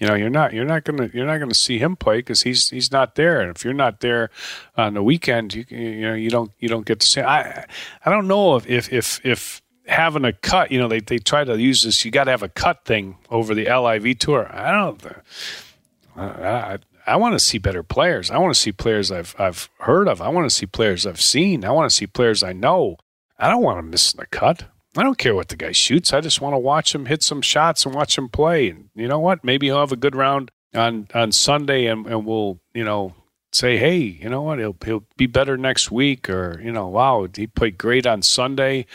You 0.01 0.07
know, 0.07 0.15
you're 0.15 0.31
not 0.31 0.53
you're 0.53 0.65
not 0.65 0.85
gonna 0.85 1.11
you're 1.13 1.27
not 1.27 1.39
gonna 1.39 1.55
see 1.55 1.79
him 1.79 1.97
play 1.97 2.19
because 2.19 2.43
he's 2.43 2.71
he's 2.71 2.93
not 2.93 3.17
there. 3.17 3.41
And 3.41 3.55
if 3.55 3.65
you're 3.65 3.75
not 3.75 4.01
there 4.01 4.31
on 4.77 4.95
the 4.95 5.03
weekend, 5.03 5.55
you 5.55 5.65
you 5.69 6.03
know 6.03 6.15
you 6.15 6.31
don't 6.31 6.53
you 6.59 6.69
don't 6.69 6.87
get 6.87 7.01
to 7.01 7.07
see. 7.07 7.21
I 7.21 7.67
I 8.05 8.11
don't 8.11 8.29
know 8.29 8.57
if 8.57 8.67
if 8.67 8.93
if, 8.93 9.21
if 9.25 9.63
having 9.89 10.25
a 10.25 10.33
cut, 10.33 10.71
you 10.71 10.79
know, 10.79 10.89
they, 10.89 11.01
they 11.01 11.19
try 11.19 11.45
to 11.45 11.59
use 11.61 11.83
this, 11.83 12.05
you 12.05 12.11
got 12.11 12.25
to 12.25 12.31
have 12.31 12.43
a 12.43 12.49
cut 12.49 12.85
thing 12.85 13.17
over 13.31 13.55
the 13.55 13.65
LIV 13.65 14.19
tour. 14.19 14.49
I 14.53 14.71
don't, 14.71 15.07
uh, 15.07 16.21
I, 16.21 16.49
I, 16.49 16.79
I 17.07 17.17
want 17.17 17.35
to 17.35 17.39
see 17.39 17.59
better 17.59 17.83
players. 17.83 18.31
I 18.31 18.39
want 18.39 18.55
to 18.55 18.61
see 18.61 18.71
players 18.71 19.11
I've, 19.11 19.35
I've 19.39 19.71
heard 19.81 20.09
of. 20.09 20.21
I 20.21 20.29
want 20.29 20.49
to 20.49 20.55
see 20.55 20.67
players 20.67 21.07
I've 21.07 21.21
seen. 21.21 21.65
I 21.65 21.71
want 21.71 21.91
to 21.91 21.95
see 21.95 22.07
players 22.07 22.43
I 22.43 22.53
know. 22.53 22.99
I 23.39 23.49
don't 23.49 23.63
want 23.63 23.79
to 23.79 23.83
miss 23.83 24.13
the 24.13 24.27
cut. 24.27 24.65
I 24.97 25.03
don't 25.03 25.19
care 25.19 25.35
what 25.35 25.49
the 25.49 25.57
guy 25.57 25.73
shoots. 25.73 26.13
I 26.13 26.21
just 26.21 26.41
want 26.41 26.55
to 26.55 26.59
watch 26.59 26.95
him 26.95 27.07
hit 27.07 27.23
some 27.23 27.43
shots 27.43 27.85
and 27.85 27.95
watch 27.95 28.17
him 28.17 28.29
play. 28.29 28.71
And 28.71 28.91
you 28.95 29.07
know 29.07 29.19
what? 29.19 29.45
Maybe 29.45 29.67
he'll 29.67 29.81
have 29.81 29.93
a 29.93 29.97
good 29.97 30.17
round 30.17 30.51
on, 30.75 31.09
on 31.15 31.33
Sunday 31.33 31.87
and, 31.87 32.07
and 32.07 32.25
we'll, 32.25 32.61
you 32.75 32.85
know, 32.85 33.15
say, 33.53 33.77
hey, 33.77 33.99
you 33.99 34.29
know 34.29 34.43
what, 34.43 34.59
he'll 34.59 34.77
he'll 34.85 35.05
be 35.17 35.27
better 35.27 35.57
next 35.57 35.91
week, 35.91 36.29
or 36.29 36.61
you 36.63 36.71
know, 36.71 36.87
wow, 36.89 37.27
he 37.35 37.47
played 37.47 37.79
great 37.79 38.07
on 38.07 38.23
Sunday 38.23 38.87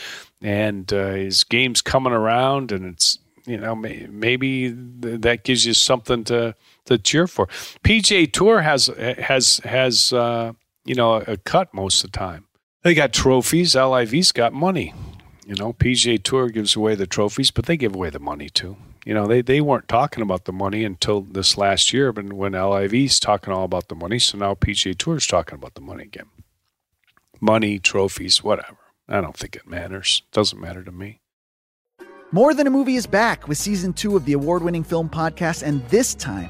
and 0.41 0.91
uh, 0.91 1.11
his 1.11 1.43
game's 1.43 1.81
coming 1.81 2.13
around, 2.13 2.71
and 2.71 2.85
it's 2.85 3.17
you 3.45 3.57
know 3.57 3.75
maybe 3.75 4.69
that 4.69 5.43
gives 5.43 5.65
you 5.65 5.73
something 5.73 6.23
to 6.25 6.55
to 6.85 6.97
cheer 6.97 7.27
for. 7.27 7.47
PGA 7.83 8.31
Tour 8.31 8.61
has 8.61 8.87
has 8.97 9.57
has 9.63 10.13
uh, 10.13 10.53
you 10.85 10.95
know 10.95 11.15
a 11.15 11.37
cut 11.37 11.73
most 11.73 12.03
of 12.03 12.11
the 12.11 12.17
time. 12.17 12.45
They 12.83 12.93
got 12.93 13.13
trophies. 13.13 13.75
LIV's 13.75 14.33
got 14.33 14.51
money. 14.51 14.93
You 15.45 15.55
know, 15.55 15.73
PGA 15.73 16.21
Tour 16.21 16.49
gives 16.49 16.75
away 16.75 16.95
the 16.95 17.07
trophies, 17.07 17.51
but 17.51 17.65
they 17.65 17.75
give 17.75 17.95
away 17.95 18.09
the 18.09 18.19
money 18.19 18.49
too. 18.49 18.77
You 19.05 19.13
know, 19.13 19.27
they, 19.27 19.41
they 19.41 19.59
weren't 19.59 19.89
talking 19.89 20.23
about 20.23 20.45
the 20.45 20.53
money 20.53 20.85
until 20.85 21.21
this 21.21 21.57
last 21.57 21.91
year, 21.91 22.13
but 22.13 22.31
when 22.31 22.53
LIV's 22.53 23.19
talking 23.19 23.53
all 23.53 23.65
about 23.65 23.89
the 23.89 23.95
money, 23.95 24.19
so 24.19 24.37
now 24.37 24.53
PGA 24.53 24.97
Tour 24.97 25.17
is 25.17 25.27
talking 25.27 25.55
about 25.55 25.73
the 25.73 25.81
money 25.81 26.03
again. 26.03 26.27
Money, 27.41 27.79
trophies, 27.79 28.41
whatever. 28.41 28.77
I 29.09 29.19
don't 29.19 29.35
think 29.35 29.57
it 29.57 29.67
matters. 29.67 30.21
Doesn't 30.31 30.61
matter 30.61 30.83
to 30.83 30.91
me. 30.91 31.19
More 32.31 32.53
Than 32.53 32.65
a 32.65 32.71
Movie 32.71 32.95
is 32.95 33.05
back 33.05 33.47
with 33.47 33.57
season 33.57 33.93
two 33.93 34.15
of 34.15 34.25
the 34.25 34.33
award 34.33 34.63
winning 34.63 34.83
film 34.83 35.09
podcast, 35.09 35.61
and 35.61 35.87
this 35.89 36.15
time 36.15 36.49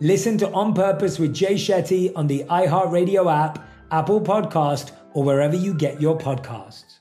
Listen 0.00 0.36
to 0.38 0.50
On 0.50 0.74
Purpose 0.74 1.18
with 1.18 1.32
Jay 1.32 1.54
Shetty 1.54 2.12
on 2.16 2.26
the 2.26 2.44
iHeartRadio 2.44 3.32
app, 3.32 3.64
Apple 3.92 4.20
Podcast, 4.20 4.90
or 5.12 5.22
wherever 5.22 5.54
you 5.54 5.72
get 5.72 6.00
your 6.00 6.18
podcasts. 6.18 6.98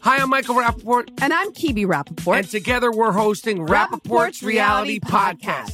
Hi, 0.00 0.18
I'm 0.18 0.30
Michael 0.30 0.54
Rapaport. 0.54 1.10
And 1.20 1.32
I'm 1.32 1.52
Kibi 1.52 1.86
Rapaport. 1.86 2.38
And 2.38 2.48
together 2.48 2.90
we're 2.90 3.12
hosting 3.12 3.58
Rapaport's, 3.58 4.08
Rapaport's 4.08 4.42
Reality, 4.42 4.98
Reality 4.98 5.00
Podcast. 5.00 5.38
Podcast. 5.40 5.73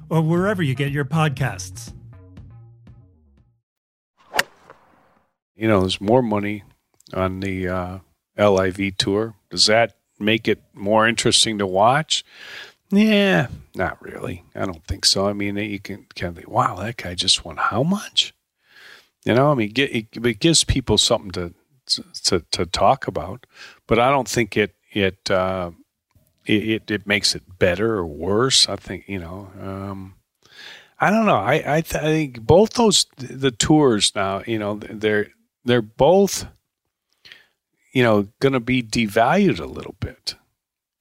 or 0.11 0.21
wherever 0.21 0.61
you 0.61 0.75
get 0.75 0.91
your 0.91 1.05
podcasts. 1.05 1.93
You 5.55 5.67
know, 5.67 5.79
there's 5.79 6.01
more 6.01 6.21
money 6.21 6.63
on 7.13 7.39
the 7.39 7.67
uh, 7.69 7.99
LIV 8.37 8.97
tour. 8.97 9.35
Does 9.49 9.67
that 9.67 9.95
make 10.19 10.47
it 10.49 10.61
more 10.73 11.07
interesting 11.07 11.57
to 11.59 11.65
watch? 11.65 12.25
Yeah, 12.89 13.47
not 13.73 14.01
really. 14.01 14.43
I 14.53 14.65
don't 14.65 14.83
think 14.83 15.05
so. 15.05 15.27
I 15.27 15.33
mean, 15.33 15.55
you 15.55 15.79
can 15.79 16.07
kind 16.13 16.31
of 16.31 16.35
think, 16.35 16.49
wow, 16.49 16.75
that 16.75 16.97
guy 16.97 17.15
just 17.15 17.45
won 17.45 17.55
how 17.55 17.81
much? 17.81 18.33
You 19.23 19.33
know, 19.33 19.51
I 19.51 19.55
mean, 19.55 19.71
it, 19.75 20.39
gives 20.39 20.65
people 20.65 20.97
something 20.97 21.31
to, 21.31 21.53
to 22.25 22.43
to 22.51 22.65
talk 22.65 23.07
about, 23.07 23.45
but 23.87 23.99
I 23.99 24.09
don't 24.09 24.27
think 24.27 24.57
it 24.57 24.75
it 24.91 25.29
uh, 25.29 25.71
it, 26.55 26.91
it 26.91 27.07
makes 27.07 27.35
it 27.35 27.59
better 27.59 27.95
or 27.95 28.05
worse. 28.05 28.67
I 28.67 28.75
think 28.75 29.05
you 29.07 29.19
know. 29.19 29.51
Um, 29.59 30.15
I 30.99 31.09
don't 31.09 31.25
know. 31.25 31.37
I 31.37 31.77
I, 31.77 31.81
th- 31.81 32.03
I 32.03 32.07
think 32.07 32.41
both 32.41 32.73
those 32.73 33.05
the 33.17 33.51
tours 33.51 34.13
now. 34.15 34.43
You 34.45 34.59
know, 34.59 34.75
they're 34.75 35.29
they're 35.65 35.81
both 35.81 36.47
you 37.93 38.03
know 38.03 38.27
going 38.39 38.53
to 38.53 38.59
be 38.59 38.83
devalued 38.83 39.59
a 39.59 39.65
little 39.65 39.95
bit 39.99 40.35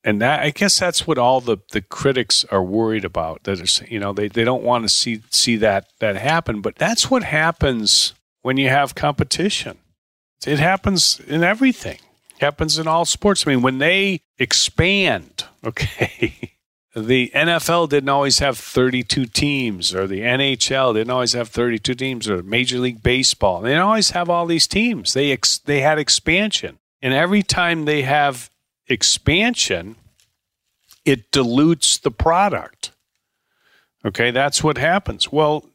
and 0.02 0.20
that 0.22 0.40
I 0.40 0.50
guess 0.50 0.78
that's 0.78 1.06
what 1.06 1.18
all 1.18 1.40
the, 1.40 1.58
the 1.72 1.82
critics 1.82 2.44
are 2.50 2.62
worried 2.62 3.04
about. 3.04 3.44
That 3.44 3.60
are, 3.60 3.86
you 3.86 4.00
know 4.00 4.12
they, 4.12 4.28
they 4.28 4.44
don't 4.44 4.62
want 4.62 4.84
to 4.84 4.88
see 4.88 5.22
see 5.30 5.56
that 5.56 5.88
that 5.98 6.16
happen, 6.16 6.60
but 6.60 6.76
that's 6.76 7.10
what 7.10 7.22
happens 7.22 8.14
when 8.42 8.56
you 8.56 8.68
have 8.68 8.94
competition. 8.94 9.78
It 10.46 10.58
happens 10.58 11.20
in 11.26 11.44
everything. 11.44 11.98
Happens 12.40 12.78
in 12.78 12.88
all 12.88 13.04
sports. 13.04 13.46
I 13.46 13.50
mean, 13.50 13.60
when 13.60 13.78
they 13.78 14.22
expand, 14.38 15.44
okay, 15.64 16.54
the 16.96 17.30
NFL 17.34 17.90
didn't 17.90 18.08
always 18.08 18.38
have 18.38 18.56
32 18.56 19.26
teams, 19.26 19.94
or 19.94 20.06
the 20.06 20.20
NHL 20.20 20.94
didn't 20.94 21.10
always 21.10 21.34
have 21.34 21.48
32 21.48 21.94
teams, 21.94 22.28
or 22.30 22.42
Major 22.42 22.78
League 22.78 23.02
Baseball. 23.02 23.60
They 23.60 23.70
didn't 23.70 23.82
always 23.82 24.10
have 24.10 24.30
all 24.30 24.46
these 24.46 24.66
teams. 24.66 25.12
They 25.12 25.30
ex- 25.32 25.58
they 25.58 25.82
had 25.82 25.98
expansion, 25.98 26.78
and 27.02 27.12
every 27.12 27.42
time 27.42 27.84
they 27.84 28.02
have 28.02 28.48
expansion, 28.88 29.96
it 31.04 31.30
dilutes 31.30 31.98
the 31.98 32.10
product. 32.10 32.92
Okay, 34.02 34.30
that's 34.30 34.64
what 34.64 34.78
happens. 34.78 35.30
Well, 35.30 35.66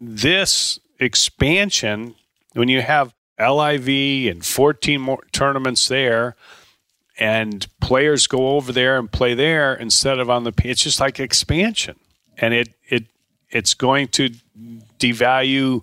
this 0.00 0.78
expansion, 0.98 2.14
when 2.54 2.68
you 2.68 2.80
have 2.80 3.12
LIV 3.38 4.30
and 4.30 4.44
14 4.44 5.00
more 5.00 5.24
tournaments 5.32 5.88
there, 5.88 6.36
and 7.18 7.66
players 7.80 8.26
go 8.26 8.50
over 8.56 8.72
there 8.72 8.98
and 8.98 9.10
play 9.10 9.34
there 9.34 9.74
instead 9.74 10.18
of 10.18 10.30
on 10.30 10.44
the 10.44 10.52
it's 10.64 10.82
just 10.82 11.00
like 11.00 11.20
expansion. 11.20 11.96
And 12.38 12.54
it 12.54 12.74
it 12.88 13.04
it's 13.50 13.74
going 13.74 14.08
to 14.08 14.30
devalue 14.98 15.82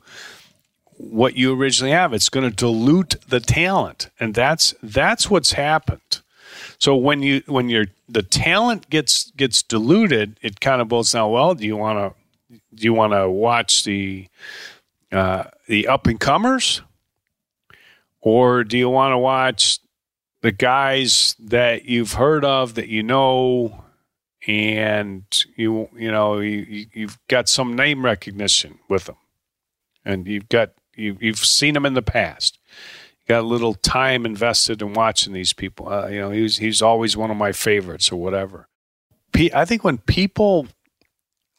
what 0.98 1.36
you 1.36 1.58
originally 1.60 1.94
have. 1.94 2.14
It's 2.14 2.30
going 2.30 2.50
to 2.50 2.56
dilute 2.56 3.16
the 3.28 3.40
talent 3.40 4.10
and 4.20 4.34
that's 4.34 4.76
that's 4.84 5.30
what's 5.30 5.54
happened. 5.54 6.22
So 6.78 6.96
when 6.96 7.22
you 7.22 7.44
when 7.46 7.70
your 7.70 7.88
the 8.10 8.24
talent 8.24 8.90
gets 8.90 9.32
gets 9.32 9.62
diluted, 9.62 10.40
it 10.42 10.60
kind 10.60 10.82
of 10.82 10.88
boils 10.88 11.12
down. 11.12 11.32
Well, 11.32 11.56
do 11.56 11.66
you 11.66 11.78
want 11.78 12.00
to 12.00 12.58
do 12.76 12.84
you 12.84 12.94
want 12.94 13.14
to 13.14 13.30
watch 13.30 13.84
the 13.84 14.28
uh, 15.12 15.46
the 15.68 15.88
up 15.88 16.08
and 16.08 16.20
comers, 16.20 16.82
or 18.22 18.64
do 18.64 18.78
you 18.78 18.90
want 18.90 19.14
to 19.14 19.18
watch 19.18 19.80
the 20.42 20.52
guys 20.52 21.36
that 21.40 21.86
you've 21.86 22.14
heard 22.14 22.46
of 22.46 22.76
that 22.76 22.88
you 22.88 23.04
know, 23.04 23.84
and 24.48 25.24
you 25.56 25.90
you 25.96 26.12
know 26.12 26.40
you, 26.40 26.88
you've 26.94 27.20
got 27.28 27.48
some 27.48 27.76
name 27.76 28.06
recognition 28.06 28.80
with 28.90 29.06
them, 29.06 29.18
and 30.04 30.28
you've 30.28 30.50
got 30.50 30.72
you, 30.96 31.18
you've 31.20 31.40
seen 31.40 31.74
them 31.74 31.86
in 31.86 31.94
the 31.94 32.02
past 32.02 32.58
got 33.32 33.44
a 33.44 33.48
little 33.48 33.74
time 33.76 34.26
invested 34.26 34.82
in 34.82 34.94
watching 34.94 35.32
these 35.32 35.54
people. 35.54 35.88
Uh, 35.88 36.08
you 36.08 36.20
know, 36.20 36.32
he's 36.32 36.58
he's 36.58 36.82
always 36.82 37.16
one 37.16 37.32
of 37.32 37.38
my 37.38 37.52
favorites 37.54 38.12
or 38.12 38.18
whatever. 38.22 38.68
I 39.54 39.64
think 39.66 39.84
when 39.84 39.98
people 39.98 40.68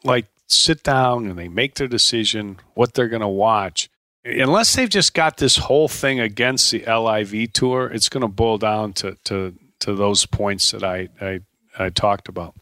like 0.04 0.26
sit 0.46 0.82
down 0.82 1.26
and 1.26 1.38
they 1.38 1.48
make 1.48 1.76
their 1.76 1.88
decision 1.88 2.58
what 2.74 2.92
they're 2.92 3.08
going 3.08 3.22
to 3.22 3.28
watch, 3.28 3.88
unless 4.24 4.74
they've 4.74 4.88
just 4.88 5.14
got 5.14 5.36
this 5.36 5.56
whole 5.56 5.88
thing 5.88 6.20
against 6.20 6.70
the 6.70 6.84
LIV 6.86 7.52
tour, 7.52 7.86
it's 7.86 8.08
going 8.08 8.22
to 8.22 8.28
boil 8.28 8.58
down 8.58 8.92
to 8.94 9.16
to 9.24 9.54
to 9.80 9.94
those 9.94 10.26
points 10.26 10.70
that 10.70 10.84
I 10.84 11.08
I, 11.20 11.40
I 11.78 11.90
talked 11.90 12.28
about. 12.28 12.54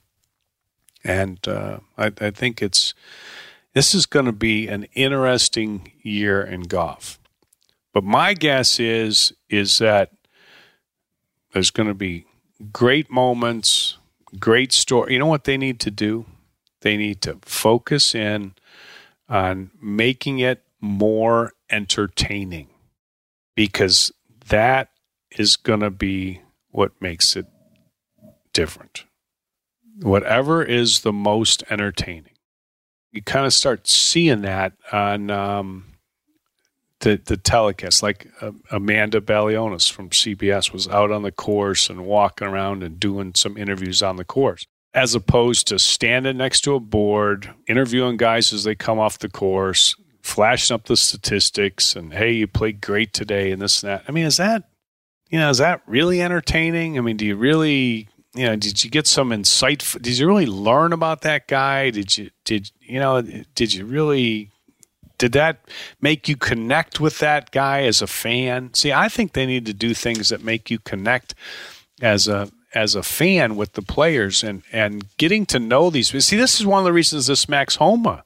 And 1.02 1.46
uh, 1.48 1.78
I, 1.96 2.12
I 2.20 2.30
think 2.30 2.62
it's 2.62 2.94
this 3.72 3.94
is 3.94 4.06
going 4.06 4.26
to 4.26 4.32
be 4.32 4.68
an 4.68 4.84
interesting 4.94 5.92
year 6.02 6.42
in 6.42 6.62
golf. 6.62 7.18
But 7.92 8.04
my 8.04 8.34
guess 8.34 8.78
is 8.80 9.32
is 9.48 9.78
that 9.78 10.12
there's 11.52 11.70
going 11.70 11.88
to 11.88 11.94
be 11.94 12.26
great 12.72 13.10
moments, 13.10 13.98
great 14.38 14.72
story. 14.72 15.14
You 15.14 15.18
know 15.18 15.26
what 15.26 15.44
they 15.44 15.56
need 15.56 15.80
to 15.80 15.90
do? 15.90 16.26
They 16.82 16.96
need 16.96 17.20
to 17.22 17.38
focus 17.42 18.14
in 18.14 18.54
on 19.28 19.70
making 19.80 20.38
it 20.38 20.62
more 20.80 21.52
entertaining 21.70 22.68
because 23.54 24.12
that 24.48 24.88
is 25.36 25.56
going 25.56 25.80
to 25.80 25.90
be 25.90 26.40
what 26.70 26.92
makes 27.00 27.36
it 27.36 27.46
different. 28.52 29.04
Whatever 30.00 30.62
is 30.62 31.00
the 31.00 31.12
most 31.12 31.62
entertaining. 31.70 32.32
You 33.12 33.22
kind 33.22 33.44
of 33.44 33.52
start 33.52 33.88
seeing 33.88 34.42
that 34.42 34.72
on 34.92 35.30
um, 35.30 35.84
the, 37.00 37.20
the 37.24 37.36
telecast, 37.36 38.02
like 38.02 38.28
uh, 38.40 38.52
Amanda 38.70 39.20
Balionis 39.20 39.90
from 39.90 40.10
CBS 40.10 40.72
was 40.72 40.86
out 40.88 41.10
on 41.10 41.22
the 41.22 41.32
course 41.32 41.90
and 41.90 42.04
walking 42.04 42.46
around 42.46 42.82
and 42.82 43.00
doing 43.00 43.32
some 43.34 43.56
interviews 43.56 44.02
on 44.02 44.16
the 44.16 44.24
course, 44.24 44.64
as 44.94 45.14
opposed 45.14 45.66
to 45.68 45.78
standing 45.78 46.36
next 46.36 46.60
to 46.62 46.74
a 46.74 46.80
board, 46.80 47.52
interviewing 47.66 48.16
guys 48.16 48.52
as 48.52 48.64
they 48.64 48.74
come 48.74 48.98
off 48.98 49.18
the 49.18 49.28
course, 49.28 49.96
flashing 50.30 50.74
up 50.74 50.84
the 50.84 50.96
statistics 50.96 51.96
and, 51.96 52.12
hey, 52.12 52.32
you 52.32 52.46
played 52.46 52.80
great 52.80 53.12
today 53.12 53.50
and 53.50 53.60
this 53.60 53.82
and 53.82 53.90
that. 53.90 54.04
I 54.08 54.12
mean, 54.12 54.24
is 54.24 54.36
that, 54.36 54.70
you 55.28 55.38
know, 55.38 55.50
is 55.50 55.58
that 55.58 55.82
really 55.86 56.22
entertaining? 56.22 56.96
I 56.96 57.00
mean, 57.00 57.16
do 57.16 57.26
you 57.26 57.36
really, 57.36 58.08
you 58.34 58.46
know, 58.46 58.56
did 58.56 58.84
you 58.84 58.90
get 58.90 59.06
some 59.06 59.32
insight? 59.32 59.84
Did 60.00 60.18
you 60.18 60.26
really 60.26 60.46
learn 60.46 60.92
about 60.92 61.22
that 61.22 61.48
guy? 61.48 61.90
Did 61.90 62.16
you, 62.16 62.30
did, 62.44 62.70
you 62.80 63.00
know, 63.00 63.22
did 63.54 63.74
you 63.74 63.84
really 63.84 64.50
did 65.18 65.32
that 65.32 65.68
make 66.00 66.28
you 66.28 66.36
connect 66.36 66.98
with 66.98 67.18
that 67.18 67.50
guy 67.50 67.82
as 67.82 68.00
a 68.00 68.06
fan? 68.06 68.72
See, 68.72 68.90
I 68.90 69.10
think 69.10 69.34
they 69.34 69.44
need 69.44 69.66
to 69.66 69.74
do 69.74 69.92
things 69.92 70.30
that 70.30 70.42
make 70.42 70.70
you 70.70 70.78
connect 70.78 71.34
as 72.00 72.26
a 72.26 72.50
as 72.72 72.94
a 72.94 73.02
fan 73.02 73.56
with 73.56 73.74
the 73.74 73.82
players 73.82 74.42
and 74.42 74.62
and 74.72 75.14
getting 75.18 75.44
to 75.46 75.58
know 75.58 75.90
these. 75.90 76.08
See, 76.24 76.36
this 76.36 76.58
is 76.58 76.64
one 76.64 76.78
of 76.78 76.86
the 76.86 76.92
reasons 76.92 77.26
this 77.26 77.50
Max 77.50 77.76
Homa. 77.76 78.24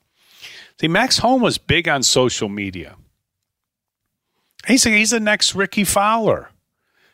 See, 0.81 0.89
Max 0.89 1.19
Homa's 1.19 1.59
big 1.59 1.89
on 1.89 2.03
social 2.03 2.49
media. 2.49 2.97
He's 4.67 4.87
a, 4.87 4.91
he's 4.91 5.11
the 5.11 5.21
next 5.21 5.55
Rickie 5.55 5.85
Fowler. 5.85 6.51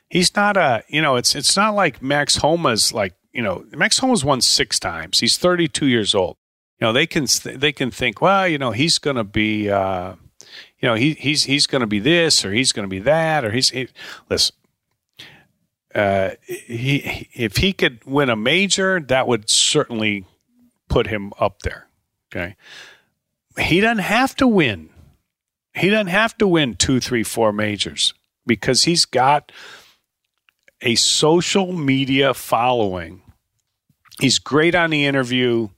he's 0.09 0.35
not 0.35 0.57
a 0.57 0.83
you 0.89 1.01
know 1.01 1.17
it's 1.17 1.35
it's 1.35 1.57
not 1.57 1.75
like 1.75 2.03
Max 2.03 2.37
Homa's 2.37 2.93
like 2.93 3.15
you 3.33 3.43
know 3.43 3.65
Max 3.73 3.99
Homa's 3.99 4.25
won 4.25 4.41
six 4.41 4.79
times. 4.79 5.21
He's 5.21 5.39
32 5.39 5.87
years 5.87 6.15
old. 6.15 6.37
You 6.81 6.87
know 6.87 6.93
they 6.93 7.07
can 7.07 7.27
they 7.45 7.73
can 7.73 7.91
think 7.91 8.21
well 8.21 8.47
you 8.47 8.59
know 8.59 8.73
he's 8.73 8.99
going 8.99 9.17
to 9.17 9.25
be 9.25 9.71
uh, 9.71 10.15
you 10.79 10.89
know 10.89 10.95
he 10.95 11.15
he's 11.15 11.45
he's 11.45 11.67
going 11.67 11.81
to 11.81 11.87
be 11.87 11.99
this 11.99 12.45
or 12.45 12.53
he's 12.53 12.73
going 12.73 12.85
to 12.85 12.91
be 12.91 13.01
that 13.01 13.45
or 13.45 13.53
he's 13.53 13.71
he, 13.71 13.89
listen. 14.29 14.57
Uh, 15.93 16.31
he 16.47 17.29
if 17.33 17.57
he 17.57 17.73
could 17.73 18.05
win 18.05 18.31
a 18.31 18.37
major, 18.37 19.01
that 19.01 19.27
would 19.27 19.51
certainly 19.51 20.25
put 20.89 21.09
him 21.09 21.33
up 21.41 21.63
there. 21.63 21.89
Okay, 22.31 22.55
he 23.59 23.81
doesn't 23.81 24.05
have 24.05 24.35
to 24.37 24.47
win. 24.47 24.91
He 25.75 25.89
doesn't 25.89 26.09
have 26.09 26.37
to 26.39 26.49
win 26.49 26.75
two, 26.75 27.01
three, 27.01 27.23
four 27.23 27.53
majors 27.53 28.15
because 28.47 28.85
he's 28.85 29.05
got 29.05 29.53
a 30.83 30.95
social 30.95 31.73
media 31.73 32.35
following. 32.35 33.23
He's 34.21 34.39
great 34.39 34.75
on 34.75 34.91
the 34.91 35.07
interview. 35.07 35.69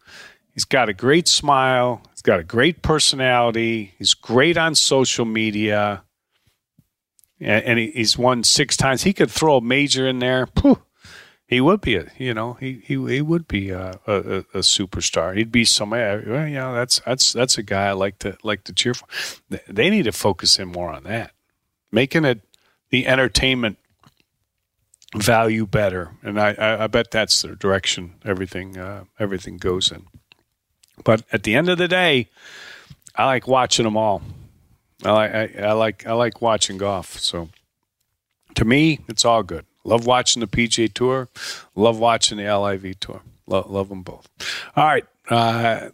He's 0.55 0.64
got 0.64 0.89
a 0.89 0.93
great 0.93 1.29
smile. 1.29 2.03
He's 2.11 2.23
got 2.23 2.41
a 2.41 2.45
great 2.45 2.83
personality. 2.83 3.95
He's 3.99 4.14
great 4.14 4.57
on 4.57 4.75
social 4.75 5.25
media. 5.25 6.05
And 7.41 7.79
he's 7.79 8.16
won 8.16 8.45
six 8.45 8.77
times. 8.77 9.03
He 9.03 9.12
could 9.12 9.31
throw 9.31 9.57
a 9.57 9.61
major 9.61 10.07
in 10.07 10.20
there. 10.20 10.49
He 11.53 11.61
would 11.61 11.82
be 11.82 11.96
a, 11.96 12.07
you 12.16 12.32
know, 12.32 12.55
he 12.55 12.80
he, 12.82 12.94
he 12.94 13.20
would 13.20 13.46
be 13.46 13.68
a, 13.68 14.00
a, 14.07 14.14
a 14.14 14.61
superstar. 14.61 15.36
He'd 15.36 15.53
be 15.53 15.66
somebody. 15.66 16.26
Well, 16.26 16.48
know, 16.48 16.74
that's 16.74 17.00
that's 17.00 17.30
that's 17.34 17.59
a 17.59 17.62
guy 17.62 17.88
I 17.88 17.92
like 17.92 18.18
to 18.20 18.38
like 18.42 18.64
to 18.64 18.72
cheer 18.72 18.94
for. 18.94 19.07
They 19.68 19.90
need 19.90 20.05
to 20.05 20.12
focus 20.12 20.59
in 20.59 20.68
more 20.68 20.90
on 20.90 21.03
that, 21.03 21.32
making 21.90 22.24
it 22.24 22.40
the 22.88 23.07
entertainment 23.07 23.76
value 25.14 25.66
better, 25.66 26.12
and 26.22 26.40
I, 26.40 26.55
I, 26.55 26.84
I 26.84 26.86
bet 26.86 27.11
that's 27.11 27.42
the 27.42 27.55
direction 27.55 28.14
everything 28.24 28.78
uh, 28.78 29.05
everything 29.18 29.59
goes 29.59 29.92
in. 29.92 30.07
But 31.05 31.22
at 31.34 31.42
the 31.42 31.55
end 31.55 31.68
of 31.68 31.76
the 31.76 31.88
day, 31.88 32.30
I 33.14 33.26
like 33.26 33.46
watching 33.46 33.84
them 33.84 33.98
all. 33.98 34.22
I 35.05 35.11
I, 35.11 35.55
I 35.64 35.72
like 35.72 36.07
I 36.07 36.14
like 36.14 36.40
watching 36.40 36.78
golf. 36.78 37.18
So 37.18 37.50
to 38.55 38.64
me, 38.64 39.00
it's 39.07 39.26
all 39.26 39.42
good. 39.42 39.66
Love 39.85 40.07
watching 40.07 40.41
the 40.41 40.47
PGA 40.47 40.93
Tour. 40.93 41.28
Love 41.74 41.99
watching 41.99 42.39
the 42.39 42.45
LIV 42.57 43.01
Tour. 43.01 43.22
Love, 43.47 43.70
love 43.70 43.89
them 43.89 44.03
both. 44.03 44.28
All 44.76 44.85
right. 44.85 45.05
Uh, 45.28 45.91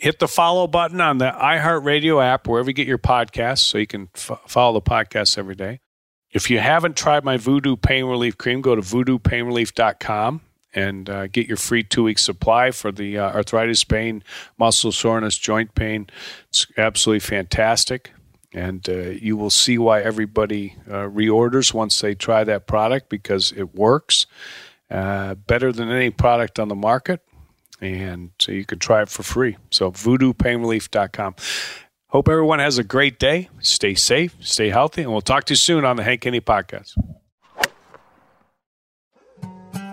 hit 0.00 0.18
the 0.18 0.28
follow 0.28 0.66
button 0.66 1.00
on 1.00 1.18
the 1.18 1.30
iHeartRadio 1.30 2.22
app, 2.22 2.46
wherever 2.48 2.68
you 2.68 2.74
get 2.74 2.88
your 2.88 2.98
podcasts, 2.98 3.60
so 3.60 3.78
you 3.78 3.86
can 3.86 4.08
f- 4.14 4.40
follow 4.46 4.80
the 4.80 4.82
podcast 4.82 5.38
every 5.38 5.54
day. 5.54 5.80
If 6.32 6.50
you 6.50 6.58
haven't 6.58 6.96
tried 6.96 7.24
my 7.24 7.36
Voodoo 7.36 7.76
Pain 7.76 8.04
Relief 8.06 8.38
Cream, 8.38 8.62
go 8.62 8.74
to 8.74 8.82
voodoopainrelief.com 8.82 10.40
and 10.74 11.10
uh, 11.10 11.26
get 11.26 11.46
your 11.46 11.58
free 11.58 11.82
two 11.82 12.04
week 12.04 12.18
supply 12.18 12.70
for 12.70 12.90
the 12.90 13.18
uh, 13.18 13.30
arthritis 13.32 13.84
pain, 13.84 14.24
muscle 14.58 14.92
soreness, 14.92 15.36
joint 15.36 15.74
pain. 15.74 16.08
It's 16.48 16.66
absolutely 16.76 17.20
fantastic. 17.20 18.12
And 18.54 18.86
uh, 18.88 19.10
you 19.10 19.36
will 19.36 19.50
see 19.50 19.78
why 19.78 20.02
everybody 20.02 20.76
uh, 20.86 21.08
reorders 21.08 21.72
once 21.72 22.00
they 22.00 22.14
try 22.14 22.44
that 22.44 22.66
product 22.66 23.08
because 23.08 23.52
it 23.52 23.74
works 23.74 24.26
uh, 24.90 25.34
better 25.34 25.72
than 25.72 25.90
any 25.90 26.10
product 26.10 26.58
on 26.58 26.68
the 26.68 26.74
market. 26.74 27.22
And 27.80 28.30
so 28.38 28.52
you 28.52 28.64
can 28.64 28.78
try 28.78 29.02
it 29.02 29.08
for 29.08 29.22
free. 29.22 29.56
So 29.70 29.90
voodoopainrelief.com. 29.90 31.34
Hope 32.08 32.28
everyone 32.28 32.58
has 32.58 32.76
a 32.76 32.84
great 32.84 33.18
day. 33.18 33.48
Stay 33.60 33.94
safe, 33.94 34.36
stay 34.40 34.68
healthy, 34.68 35.02
and 35.02 35.10
we'll 35.10 35.22
talk 35.22 35.44
to 35.44 35.52
you 35.52 35.56
soon 35.56 35.86
on 35.86 35.96
the 35.96 36.02
Hank 36.02 36.22
Haney 36.24 36.42
podcast. 36.42 36.92